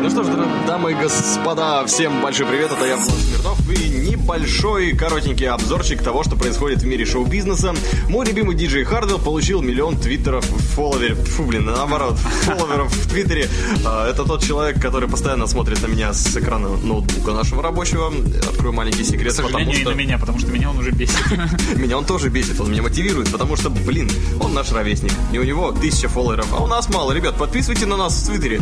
[0.07, 0.27] Ну что ж,
[0.65, 6.23] дамы и господа, всем большой привет, это я, Влад Смирнов, и небольшой коротенький обзорчик того,
[6.23, 7.75] что происходит в мире шоу-бизнеса.
[8.07, 13.49] Мой любимый диджей Хардвелл получил миллион твиттеров, фолловеров, фу, блин, наоборот, фолловеров в твиттере.
[13.85, 18.09] А, Это тот человек, который постоянно смотрит на меня с экрана ноутбука нашего рабочего.
[18.49, 19.91] Открою маленький К секрет, потому сожалению, и что...
[19.91, 21.17] на меня, потому что меня он уже бесит.
[21.75, 24.09] Меня он тоже бесит, он меня мотивирует, потому что, блин,
[24.39, 25.11] он наш ровесник.
[25.33, 27.11] И у него тысяча фолловеров, а у нас мало.
[27.11, 28.61] Ребят, подписывайте на нас в Твиттере.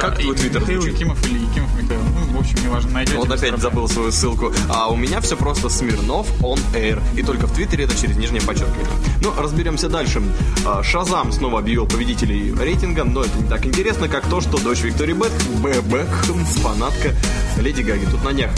[0.00, 0.94] как твой Твиттер Михаил?
[0.94, 2.00] Якимов или Якимов Михаил.
[2.14, 3.18] Ну, в общем, неважно, найдете.
[3.18, 4.52] Он опять забыл свою ссылку.
[4.68, 7.00] А у меня все просто Смирнов on air.
[7.16, 8.86] И только в Твиттере это через нижнее подчеркивание.
[9.20, 10.22] Ну, разберемся дальше.
[10.66, 14.80] А, Шазам снова объявил победителей рейтинга, но это не так интересно, как то, что дочь
[14.82, 17.14] Виктории Бек, Б- Бекхэм, фанатка
[17.58, 18.06] Леди Гаги.
[18.10, 18.50] Тут на днях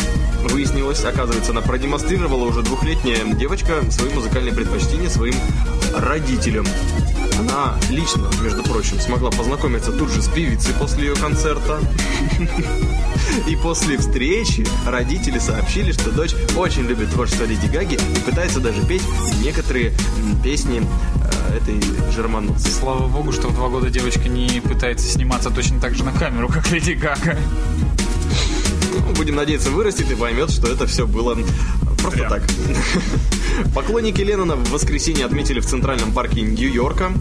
[0.45, 5.35] выяснилось, оказывается, она продемонстрировала уже двухлетняя девочка свои музыкальные предпочтения своим
[5.95, 6.67] родителям.
[7.41, 11.81] Она лично, между прочим, смогла познакомиться тут же с певицей после ее концерта.
[13.49, 18.85] И после встречи родители сообщили, что дочь очень любит творчество Леди Гаги и пытается даже
[18.85, 19.03] петь
[19.43, 19.95] некоторые
[20.45, 21.81] песни э, этой
[22.13, 22.71] жермануцы.
[22.71, 26.49] Слава богу, что в два года девочка не пытается сниматься точно так же на камеру,
[26.49, 27.39] как Леди Гага.
[28.93, 31.39] Ну, будем надеяться, вырастет и поймет, что это все было
[32.03, 32.43] просто так.
[33.75, 37.13] Поклонники Леннона в воскресенье отметили в Центральном парке Нью-Йорка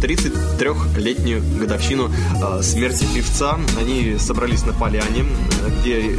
[0.00, 3.58] 33-летнюю годовщину э, смерти певца.
[3.78, 5.24] Они собрались на поляне,
[5.64, 6.16] э, где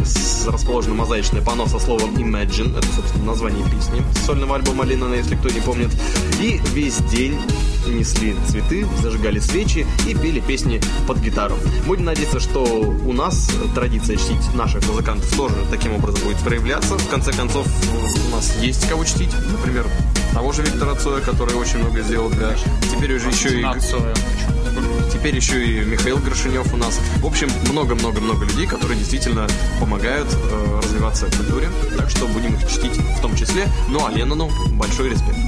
[0.48, 2.78] расположено мозаичное панно со словом Imagine.
[2.78, 5.90] Это, собственно, название песни сольного альбома Леннона, если кто не помнит.
[6.42, 7.38] И весь день
[7.92, 11.58] несли цветы, зажигали свечи и пели песни под гитару.
[11.86, 16.98] Будем надеяться, что у нас традиция чтить наших музыкантов тоже таким образом будет проявляться.
[16.98, 17.68] В конце концов,
[18.28, 19.34] у нас есть кого чтить.
[19.52, 19.86] Например,
[20.34, 22.56] того же Виктора Цоя, который очень много сделал для...
[22.92, 23.66] Теперь уже еще и...
[25.12, 27.00] Теперь еще и Михаил Горшинев у нас.
[27.22, 29.48] В общем, много-много-много людей, которые действительно
[29.80, 31.70] помогают э, развиваться в культуре.
[31.98, 33.68] Так что будем их чтить в том числе.
[33.90, 35.40] Ну а Леннону большой респект.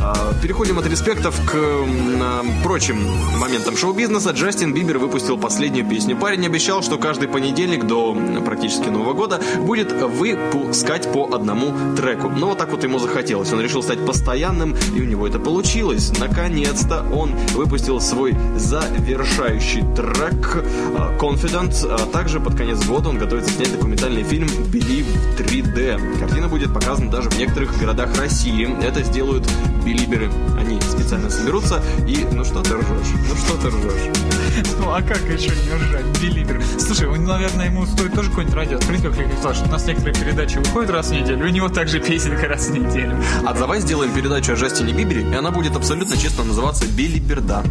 [0.00, 2.98] А, Переходим от респектов к а, прочим
[3.38, 4.30] моментам шоу-бизнеса.
[4.30, 6.16] Джастин Бибер выпустил последнюю песню.
[6.16, 12.28] Парень обещал, что каждый понедельник до практически Нового года будет выпускать по одному треку.
[12.28, 13.52] Но вот так вот ему захотелось.
[13.52, 16.12] Он решил стать постоянным, и у него это получилось.
[16.18, 20.64] Наконец-то он выпустил свой завершающий трек
[20.96, 21.86] а, Confident.
[21.88, 25.06] А также под конец года он готовится снять документальный фильм Believe
[25.38, 26.18] 3D.
[26.18, 28.68] Картина будет показана даже в некоторых городах России.
[28.82, 29.48] Это сделают
[29.86, 30.30] билиберы.
[30.58, 32.26] Они специально соберутся и...
[32.32, 33.12] Ну что ты ржешь?
[33.28, 34.16] Ну что ты ржешь?
[34.78, 36.20] Ну а как еще не ржать?
[36.20, 36.62] Билибер.
[36.78, 39.14] Слушай, он, наверное, ему стоит тоже какой-нибудь радио открыть, как
[39.54, 42.72] что у нас некоторые передачи выходят раз в неделю, у него также песенка раз в
[42.72, 43.22] неделю.
[43.44, 47.62] А давай сделаем передачу о Джастине Бибере, и она будет абсолютно честно называться Билиберда.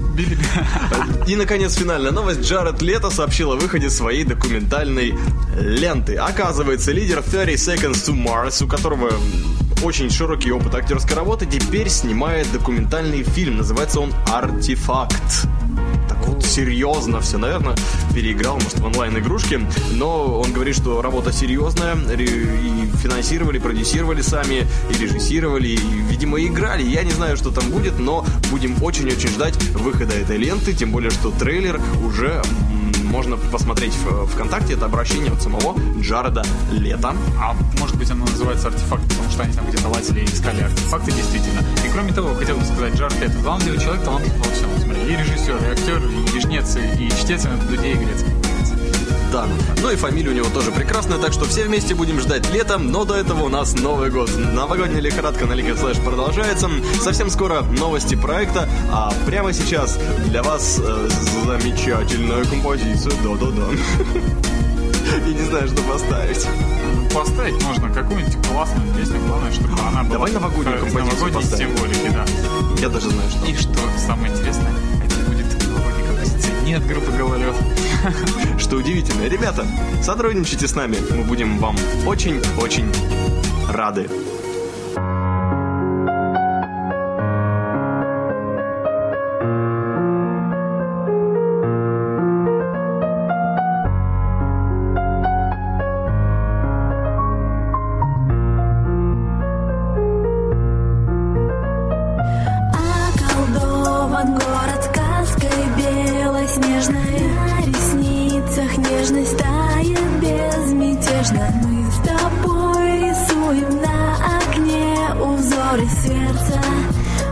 [1.28, 2.41] И, наконец, финальная новость.
[2.41, 5.16] Джаред Лето сообщил о выходе своей документальной
[5.59, 6.16] ленты.
[6.16, 9.11] Оказывается, лидер 30 Seconds to Mars, у которого
[9.84, 13.57] очень широкий опыт актерской работы, теперь снимает документальный фильм.
[13.57, 15.47] Называется он «Артефакт».
[16.07, 17.76] Так вот, серьезно все, наверное,
[18.13, 19.61] переиграл, может, в онлайн-игрушке.
[19.93, 25.78] Но он говорит, что работа серьезная, и финансировали, продюсировали сами, и режиссировали, и,
[26.09, 26.84] видимо, играли.
[26.84, 31.11] Я не знаю, что там будет, но будем очень-очень ждать выхода этой ленты, тем более,
[31.11, 32.41] что трейлер уже
[33.06, 34.74] можно посмотреть в ВКонтакте.
[34.74, 37.16] Это обращение от самого Джареда Лета.
[37.39, 41.12] А может быть оно называется артефакт, потому что они там где-то лазили и искали артефакты
[41.12, 41.62] действительно.
[41.86, 44.70] И кроме того, хотел бы сказать, Джаред это главный человек талант во всем.
[45.08, 46.01] И режиссер, и актер,
[46.36, 48.45] и жнец, и чтец, и дуде, и грецкий.
[49.32, 49.47] Да.
[49.82, 53.06] Ну и фамилия у него тоже прекрасная, так что все вместе будем ждать летом, но
[53.06, 54.30] до этого у нас Новый год.
[54.38, 56.70] Новогодняя лихорадка на Liquid Flash продолжается.
[57.01, 59.99] Совсем скоро новости проекта, а прямо сейчас
[60.30, 61.10] для вас э,
[61.45, 63.14] замечательная композиция.
[63.24, 63.68] Да-да-да.
[65.28, 66.45] Я не знаю, что поставить.
[67.14, 71.76] Поставить можно какую-нибудь классную песню, главное, чтобы она была Давай новогоднюю композицию новогодней поставим.
[71.78, 72.26] символике, да.
[72.82, 73.45] Я даже знаю, что.
[73.45, 74.72] И что самое интересное,
[76.66, 77.55] композиция не от группы Гололед.
[78.59, 79.28] Что удивительно.
[79.28, 79.66] Ребята,
[80.01, 80.97] сотрудничайте с нами.
[81.16, 82.91] Мы будем вам очень-очень
[83.70, 84.09] рады.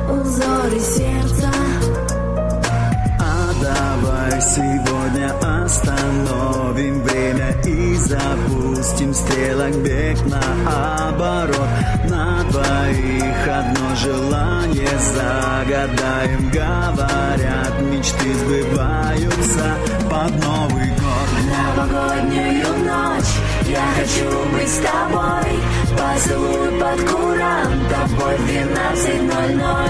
[0.10, 1.50] Узоры сердца
[3.20, 11.70] А давай сегодня остановим время и запустим стрелок бег наоборот.
[12.10, 19.78] На двоих одно желание загадаем, говорят, мечты сбываются
[20.10, 21.30] под Новый год.
[21.48, 23.43] Новогоднюю ночь
[23.74, 25.60] Я хочу быть с тобой.
[25.98, 29.90] Поцелуй под курантом в 12.00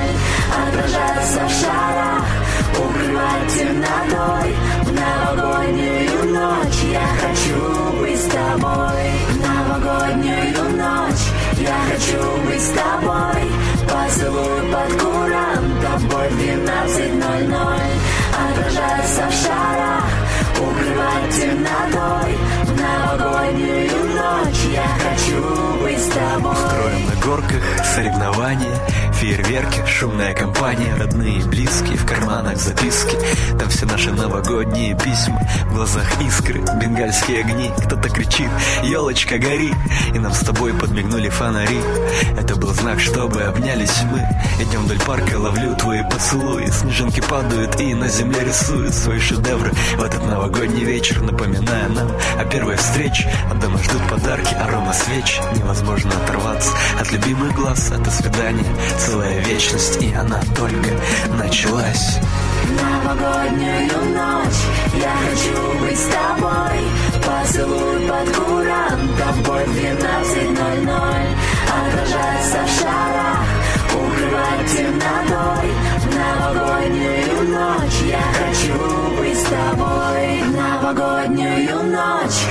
[0.64, 2.24] Отражаться в шарах.
[2.80, 4.56] Укрывать темнотой.
[4.84, 9.04] В новогоднюю ночь Я хочу быть с тобой.
[9.32, 11.26] В новогоднюю ночь
[11.58, 13.52] Я хочу быть с тобой.
[13.84, 17.82] Поцелуй под курантом в 12.00
[18.48, 20.03] Отражаться в шарах
[20.64, 27.64] Укрывать темнотой В новогоднюю ночь Я хочу быть с тобой Строим на горках
[27.94, 28.76] соревнования,
[29.14, 33.16] фейерверки, шумная компания, родные и близкие, в карманах записки.
[33.60, 37.72] Там все наши новогодние письма, в глазах искры, бенгальские огни.
[37.86, 38.50] Кто-то кричит,
[38.84, 39.74] елочка гори,
[40.14, 41.80] и нам с тобой подмигнули фонари.
[42.40, 44.28] Это был знак, чтобы обнялись мы.
[44.60, 46.66] Идем вдоль парка, ловлю твои поцелуи.
[46.72, 49.72] Снежинки падают и на земле рисуют свои шедевры.
[49.98, 53.32] В этот новогодний вечер, напоминая нам о первой встрече.
[53.52, 55.40] А дома ждут подарки, арома свеч.
[55.56, 58.66] Невозможно оторваться от любимых глаз, это свидание.
[59.00, 60.90] Целая вечность, и она только
[61.38, 62.20] началась.
[62.70, 64.62] Новогоднюю ночь
[64.96, 66.80] Я хочу быть с тобой
[67.22, 71.28] Поцелуй под курантом Бой в 12.00
[71.68, 73.46] Отражаться в шарах
[73.94, 75.74] Укрывать темнотой
[76.16, 80.44] новогоднюю ночь я хочу быть с тобой.
[80.56, 82.43] Новогоднюю ночь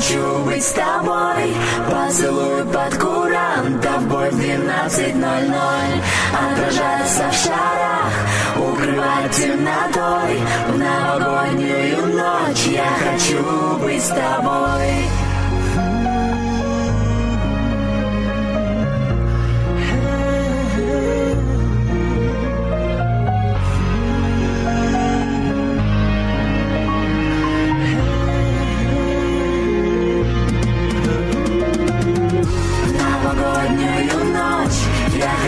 [0.00, 1.54] хочу быть с тобой.
[1.90, 6.02] Поцелуй под курантом, бой в 12.00.
[6.32, 8.12] Отражаться в шарах,
[8.56, 10.40] укрывать темнотой.
[10.68, 15.19] В новогоднюю ночь я хочу быть с тобой.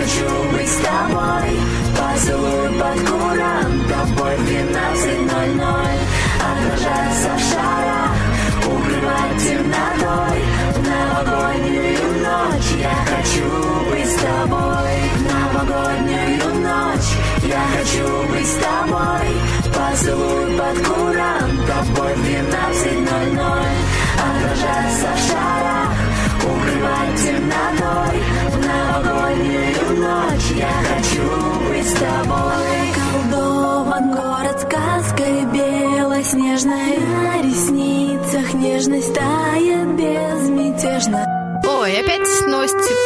[0.02, 1.60] Хочу быть с тобой.
[1.96, 5.62] Поцелуй под курантом Бой в 12.00
[6.50, 8.12] Отражаться в шарах.
[8.66, 10.38] Укрывать темнотой.
[10.74, 12.70] В новогоднюю ночь.
[12.80, 13.48] Я хочу
[13.90, 14.94] быть с тобой.
[15.14, 17.12] В новогоднюю ночь.
[17.44, 19.26] Я хочу быть с тобой.
[19.72, 23.62] Поцелуй под курантом Бой в 12.00
[24.18, 26.01] Отражаться в шарах
[26.44, 28.20] Укрывать темнотой
[28.50, 32.62] В новогоднюю ночь Я хочу быть с тобой
[32.96, 41.24] Колдован город сказкой белоснежной На ресницах нежность тает безмятежно
[41.64, 43.01] Ой, опять новости...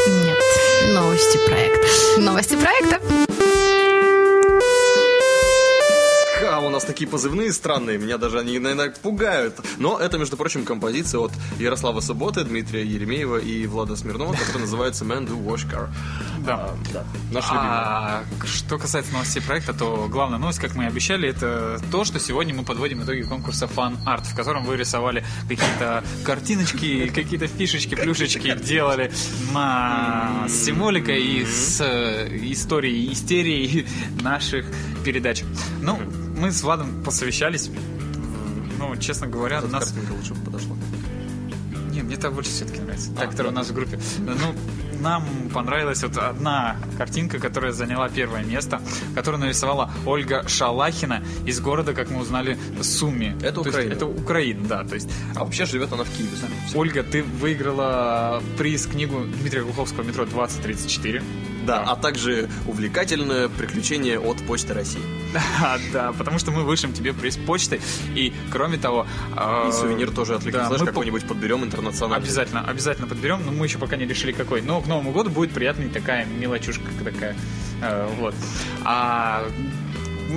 [6.97, 9.61] такие позывные странные, меня даже они, наверное, пугают.
[9.77, 15.05] Но это, между прочим, композиция от Ярослава Субботы, Дмитрия Еремеева и Влада Смирнова, которая называется
[15.05, 15.91] Man Do Wash Car.
[16.39, 16.71] Да.
[16.95, 17.05] да.
[17.31, 17.69] Наш любимый.
[17.69, 22.19] А что касается новостей проекта, то главная новость, как мы и обещали, это то, что
[22.19, 27.95] сегодня мы подводим итоги конкурса Fun Art, в котором вы рисовали какие-то картиночки, какие-то фишечки,
[27.95, 29.13] плюшечки, делали
[29.53, 33.87] на с символикой и с э, историей истерии
[34.23, 34.65] наших
[35.05, 35.43] передач.
[35.83, 35.99] Ну,
[36.37, 37.71] мы с Владом посовещались.
[38.79, 39.95] Ну, честно говоря, Эта нас...
[40.11, 40.77] лучше бы подошла.
[41.91, 43.11] Не, мне так больше все-таки нравится.
[43.15, 43.99] Та, которая у нас в группе.
[44.19, 44.55] Ну,
[45.01, 48.81] нам понравилась вот одна картинка, которая заняла первое место,
[49.15, 53.35] которую нарисовала Ольга Шалахина из города, как мы узнали, Суми.
[53.41, 53.93] Это То есть Украина.
[53.93, 54.85] это Украина, да.
[54.85, 56.31] То есть, А вообще живет она в Киеве.
[56.75, 61.23] Ольга, ты выиграла приз книгу Дмитрия Глуховского «Метро 2034».
[61.67, 65.03] Да, а также увлекательное приключение от Почты России.
[65.33, 67.81] Да, да, потому что мы вышлем тебе приз почтой.
[68.15, 69.07] И, кроме того...
[69.69, 70.53] И сувенир тоже от мы
[70.87, 72.25] какой-нибудь подберем интернациональный.
[72.25, 74.63] Обязательно, обязательно подберем, но мы еще пока не решили какой.
[74.63, 77.37] Но к Новому году будет приятная такая мелочушка такая.
[77.83, 78.35] Э, вот.
[78.85, 79.45] А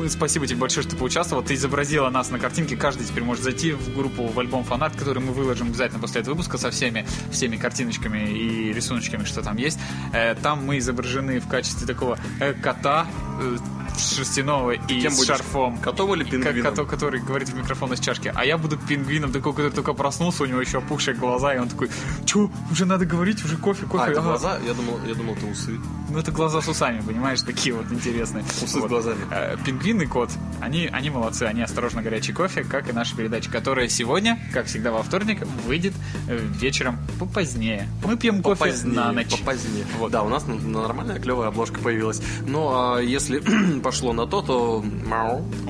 [0.10, 1.44] спасибо тебе большое, что ты поучаствовал.
[1.44, 2.76] Ты изобразила нас на картинке.
[2.76, 6.34] Каждый теперь может зайти в группу в альбом фанат, который мы выложим обязательно после этого
[6.36, 9.80] выпуска со всеми, всеми картиночками и рисуночками, что там есть.
[10.14, 13.08] Э, там мы изображены в качестве такого э, кота
[13.42, 13.58] э,
[13.98, 15.28] шерстяного и Кем с будешь?
[15.28, 15.78] шарфом.
[15.80, 16.64] Котом или Как пингвином?
[16.72, 18.32] котом, который говорит в микрофон из чашки.
[18.34, 21.68] А я буду пингвином, такой, который только проснулся, у него еще опухшие глаза, и он
[21.70, 21.90] такой,
[22.26, 24.04] чё, уже надо говорить, уже кофе, кофе.
[24.06, 24.30] А, это ага».
[24.30, 24.60] глаза?
[24.66, 25.80] Я думал, я думал, это усы.
[26.10, 28.44] Ну, это глаза с усами, понимаешь, такие вот интересные.
[28.44, 28.90] Усы с Вот.
[28.90, 29.20] глазами.
[29.32, 33.50] Э, Пингвин и кот, они, они молодцы, они осторожно горячий кофе, как и наша передача,
[33.50, 35.94] которая сегодня, как всегда во вторник, выйдет
[36.28, 37.88] э, вечером попозднее.
[38.04, 39.40] Мы пьем кофе Попозднее, на ночь.
[39.40, 39.86] попозднее.
[40.12, 42.22] Да, у нас нормальная клевая обложка появилась.
[42.46, 43.42] Ну, а если
[43.80, 44.84] пошло на то, то...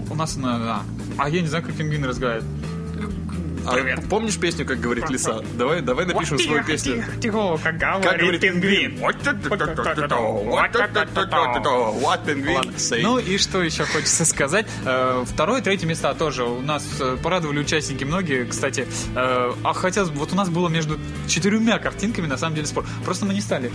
[0.09, 0.81] У нас на...
[1.17, 2.07] А я не знаю, как пингвины
[3.59, 4.05] разговаривают.
[4.05, 5.41] А помнишь песню, как говорит лиса?
[5.57, 6.95] Давай, давай напишем Вот свою песню.
[6.95, 8.97] тихо, тихо, как говорит, Как говорит пингвин.
[8.99, 9.23] What
[12.77, 13.01] say?
[13.01, 14.65] Ну и что еще хочется сказать?
[14.85, 18.45] Э, Второе, третье места тоже у нас э, порадовали участники многие.
[18.45, 22.67] Кстати, э, а хотелось бы, вот у нас было между четырьмя картинками на самом деле
[22.67, 22.85] спор.
[23.05, 23.71] Просто мы не стали.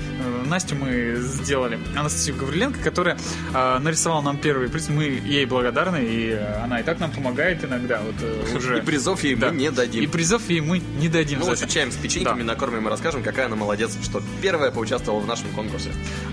[0.46, 1.78] Настю мы сделали.
[1.96, 3.16] Анастасию Гавриленко, которая
[3.52, 4.88] нарисовала нам первый приз.
[4.88, 6.32] Мы ей благодарны, и
[6.62, 8.00] она и так нам помогает иногда.
[8.00, 8.78] Вот уже.
[8.78, 9.50] И призов ей Да.
[9.50, 10.02] мы не дадим.
[10.02, 11.40] И призов ей мы не дадим.
[11.40, 11.70] Ну, за вот это.
[11.70, 15.92] чаем с печеньками накормим и расскажем, какая она молодец, что первая поучаствовала в нашем конкурсе.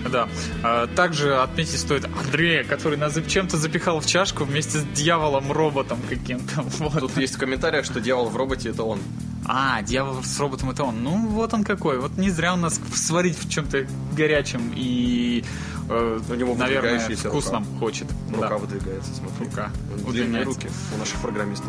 [0.10, 0.30] Да.
[0.64, 6.66] А, Также отметить стоит Андрея, который нас зачем-то запихал в чашку вместе с дьяволом-роботом каким-то.
[6.82, 7.00] Вот.
[7.00, 9.00] Тут есть в комментариях, что дьявол в роботе это он.
[9.46, 11.04] А, дьявол с роботом это он.
[11.04, 12.00] Ну, вот он какой.
[12.00, 15.44] Вот не зря он нас сварить в чем-то горячем и,
[15.92, 17.80] э, У него наверное, вкусном рука.
[17.80, 18.08] хочет.
[18.34, 18.58] Рука Да.
[18.58, 19.46] выдвигается, смотри.
[19.46, 19.70] Рука
[20.12, 21.68] Длинные руки у наших программистов.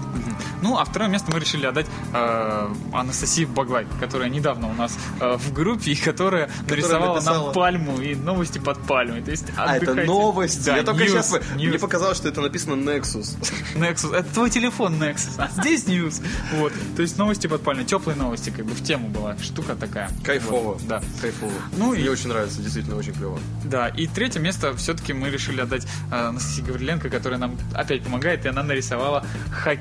[0.63, 5.37] Ну, а второе место мы решили отдать э, Анастасии Баглай, которая недавно у нас э,
[5.37, 9.23] в группе и которая, нарисовала написала- нам пальму и новости под пальмой.
[9.23, 10.67] То есть А, это новости.
[10.67, 11.31] Да, Я только news, сейчас...
[11.31, 11.79] по- Мне news.
[11.79, 13.37] показалось, что это написано Nexus.
[13.77, 14.15] Nexus.
[14.15, 15.35] Это твой телефон Nexus.
[15.39, 16.23] А здесь News.
[16.55, 16.73] Вот.
[16.97, 17.85] То есть новости под пальмой.
[17.85, 19.37] Теплые новости, как бы в тему была.
[19.39, 20.11] Штука такая.
[20.25, 20.63] Кайфово.
[20.75, 21.03] Вот, Да.
[21.21, 21.53] Кайфово.
[21.77, 23.39] Ну Мне и- очень нравится, действительно очень клево.
[23.65, 23.89] Да.
[23.89, 28.49] И третье место все-таки мы решили отдать э, Анастасии Гавриленко, которая нам опять помогает, и
[28.49, 29.25] она нарисовала
[29.65, 29.79] хок-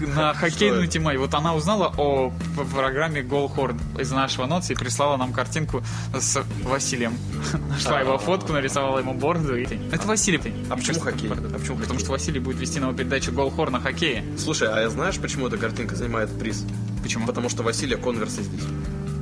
[0.00, 1.10] на хоккейную тему.
[1.10, 2.32] И вот она узнала о
[2.74, 5.82] программе Голхорн из нашего ноца и прислала нам картинку
[6.18, 7.14] с Василием.
[7.68, 9.56] Нашла его фотку, нарисовала ему бороду.
[9.56, 10.38] и- Это Василий.
[10.70, 11.30] А почему хоккей?
[11.30, 14.24] А почему Потому что Василий будет вести новую передачу Голхор на хоккее.
[14.38, 16.64] Слушай, а я знаешь, почему эта картинка занимает приз?
[17.02, 17.26] Почему?
[17.26, 18.64] Потому что Василия конверсы здесь.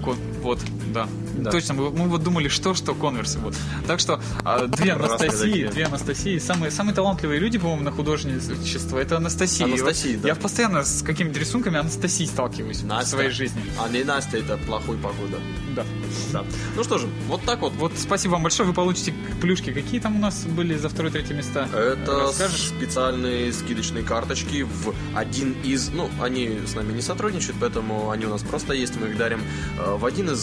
[0.05, 0.61] Ко- Вот,
[0.95, 1.09] да.
[1.37, 1.51] Да.
[1.51, 3.41] Точно, мы, мы вот думали, что, что конверсы.
[3.41, 3.57] Вот.
[3.89, 9.17] Так что а, две Анастасии, две Анастасии, самые, самые талантливые люди, по-моему, на художничество, это
[9.17, 9.67] Анастасия.
[9.67, 10.29] Анастасии, И вот да.
[10.29, 13.61] Я постоянно с какими-то рисунками Анастасии сталкиваюсь в своей жизни.
[13.79, 15.39] А не Настя, это плохой погода.
[15.75, 15.85] Да.
[16.33, 16.45] Да.
[16.75, 17.73] Ну что же, вот так вот.
[17.75, 19.73] Вот спасибо вам большое, вы получите плюшки.
[19.73, 21.69] Какие там у нас были за второе-третье места?
[21.75, 22.69] Это Расскажешь?
[22.69, 25.91] специальные скидочные карточки в один из...
[25.91, 28.97] Ну, они с нами не сотрудничают, поэтому они у нас просто есть.
[28.97, 29.41] Мы их дарим
[29.79, 30.36] э, в один из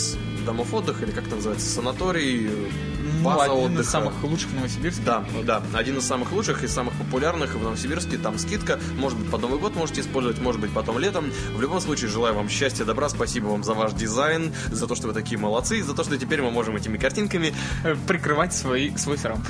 [0.46, 2.50] домов отдыха, или как это называется, санаторий,
[3.24, 3.82] Ну, база один отдыха.
[3.82, 5.04] из самых лучших в Новосибирске.
[5.06, 8.18] Да, да, один из самых лучших и самых популярных в Новосибирске.
[8.18, 11.32] Там скидка, может быть, под Новый год можете использовать, может быть, потом летом.
[11.56, 15.08] В любом случае, желаю вам счастья, добра, спасибо вам за ваш дизайн, за то, что
[15.08, 17.54] вы такие молодцы, за то, что теперь мы можем этими картинками
[17.84, 19.44] Э, Прикрывать свои, свой срам.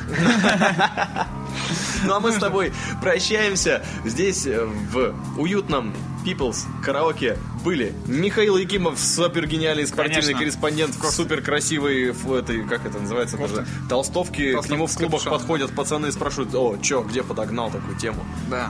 [2.05, 3.83] Ну а мы с тобой прощаемся.
[4.05, 5.93] Здесь э, в уютном
[6.25, 10.39] People's караоке были Михаил Якимов, супер гениальный спортивный Конечно.
[10.39, 14.59] корреспондент, супер красивый этой, как это называется, даже толстовки.
[14.59, 15.39] К нему в клубах капюшоном.
[15.39, 18.23] подходят пацаны и спрашивают, о, чё, где подогнал такую тему?
[18.49, 18.69] Да.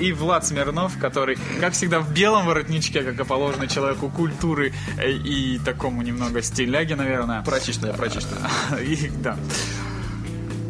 [0.00, 5.10] И Влад Смирнов, который, как всегда, в белом воротничке, как и положено человеку культуры э,
[5.10, 7.42] и такому немного стиляги, наверное.
[7.42, 8.38] Прачечная, прачечная.
[8.80, 9.36] И, да.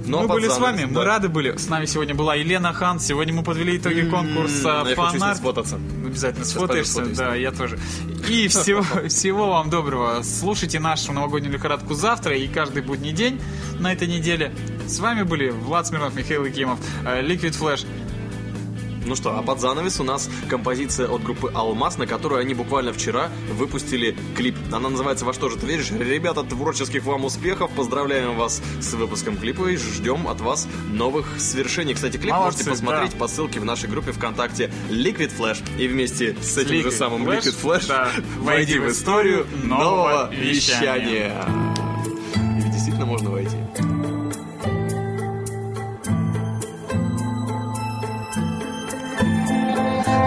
[0.08, 1.04] Но мы были с занавес, вами, мы да.
[1.04, 1.56] рады были.
[1.56, 2.98] С нами сегодня была Елена Хан.
[3.00, 5.36] Сегодня мы подвели итоги конкурса с ней «Фанарт».
[5.36, 5.76] сфотаться.
[6.04, 7.78] Обязательно Сейчас сфотаешься, да, я тоже.
[8.28, 10.22] И всего, всего вам доброго.
[10.22, 13.40] Слушайте нашу новогоднюю лихорадку завтра и каждый будний день
[13.78, 14.52] на этой неделе.
[14.86, 17.86] С вами были Влад Смирнов, Михаил Якимов, э, Liquid Flash.
[19.08, 22.92] Ну что, а под занавес у нас композиция от группы «Алмаз», на которую они буквально
[22.92, 24.54] вчера выпустили клип.
[24.70, 25.90] Она называется «Во что же ты веришь?».
[25.90, 27.70] Ребята, творческих вам успехов.
[27.70, 31.94] Поздравляем вас с выпуском клипа и ждем от вас новых свершений.
[31.94, 33.16] Кстати, клип Молодцы, можете посмотреть да.
[33.16, 35.62] по ссылке в нашей группе ВКонтакте Liquid Flash.
[35.78, 38.08] И вместе с этим же Liquid самым Flash, Liquid Flash да,
[38.40, 41.32] войди в историю нового нового вещания.
[42.58, 43.57] И действительно можно войти.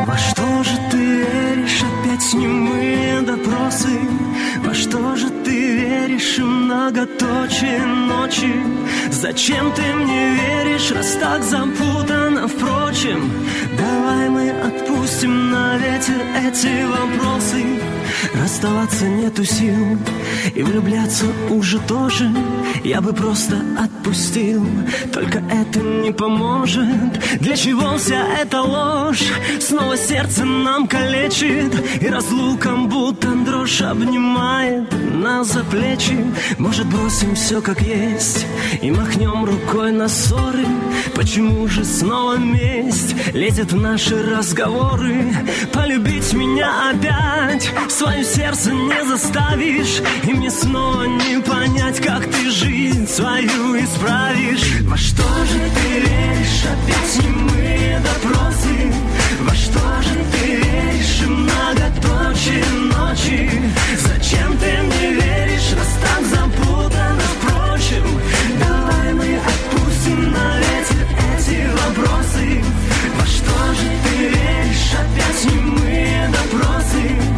[0.06, 4.00] Во что же ты веришь, опять немые допросы?
[4.66, 8.52] Во что же ты веришь, и многоточие ночи?
[9.12, 13.32] Зачем ты мне веришь, раз так запутано, впрочем?
[13.78, 17.64] Давай мы отпустим на ветер эти вопросы
[18.34, 19.98] Расставаться нету сил
[20.56, 22.30] И влюбляться уже тоже
[22.84, 24.66] Я бы просто отпустил.
[25.14, 27.40] Только это не поможет.
[27.40, 29.32] Для чего вся эта ложь?
[29.60, 36.18] Снова сердце нам калечит И разлуком будто дрожь обнимает Нас за плечи.
[36.58, 38.46] Может бросим все как есть
[38.82, 40.66] И махнем рукой на ссоры?
[41.16, 43.16] Почему же снова месть?
[43.34, 45.34] Лезет в наши разговоры.
[45.74, 47.72] Полюбить меня опять
[48.12, 54.82] Свое сердце не заставишь И мне снова не понять Как ты жизнь свою исправишь.
[54.82, 56.66] Во что же ты веришь?
[56.66, 58.94] Опять немые допросы.
[59.40, 61.22] Во что же ты веришь?
[61.22, 63.50] И многоточие ночи.
[63.98, 65.74] Зачем ты мне веришь?
[65.74, 68.04] Раз так запутано Впрочем,
[68.60, 71.08] давай мы отпустим на ветер
[71.38, 72.62] эти вопросы.
[73.18, 74.96] Во что же ты веришь?
[75.00, 77.31] Опять немые допросы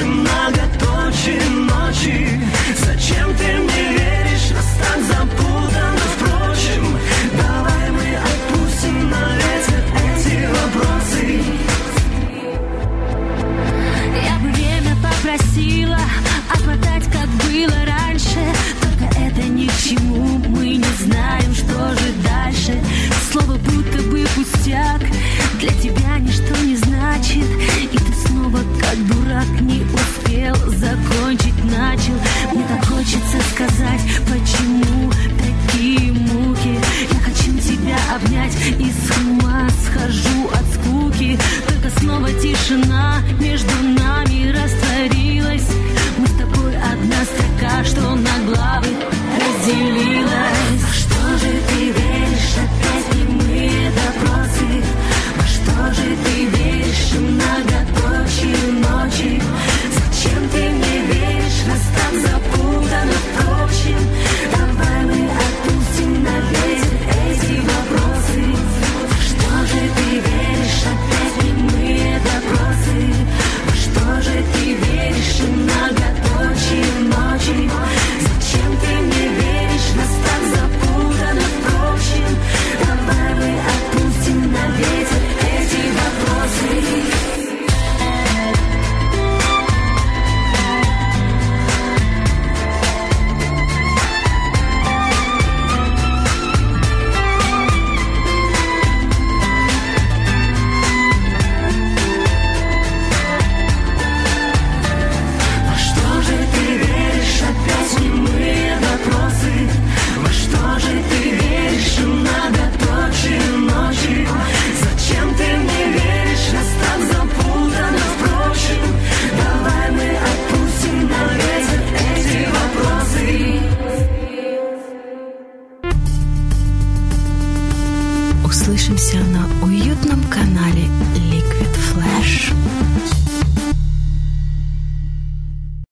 [0.00, 2.40] веришь И многоточие ночи.
[2.76, 4.50] Зачем ты мне веришь?
[4.54, 5.98] Раз так запутано.
[6.16, 6.98] Впрочем,
[7.36, 9.82] давай мы отпустим на ветер
[10.16, 11.42] эти вопросы.
[14.24, 16.00] Я время попросила
[16.52, 18.54] отмотать, как было раньше.
[18.80, 22.80] Только это ни к чему, мы не знаем, что же дальше
[23.30, 25.00] Слово будто бы пустяк,
[25.60, 27.44] для тебя ничто не значит
[27.92, 30.56] И ты снова как дурак не успел.
[30.66, 32.14] Закончить, начал.
[32.52, 36.78] Мне так хочется сказать, почему такие муки.
[37.12, 39.19] Я хочу тебя обнять и с ума схожу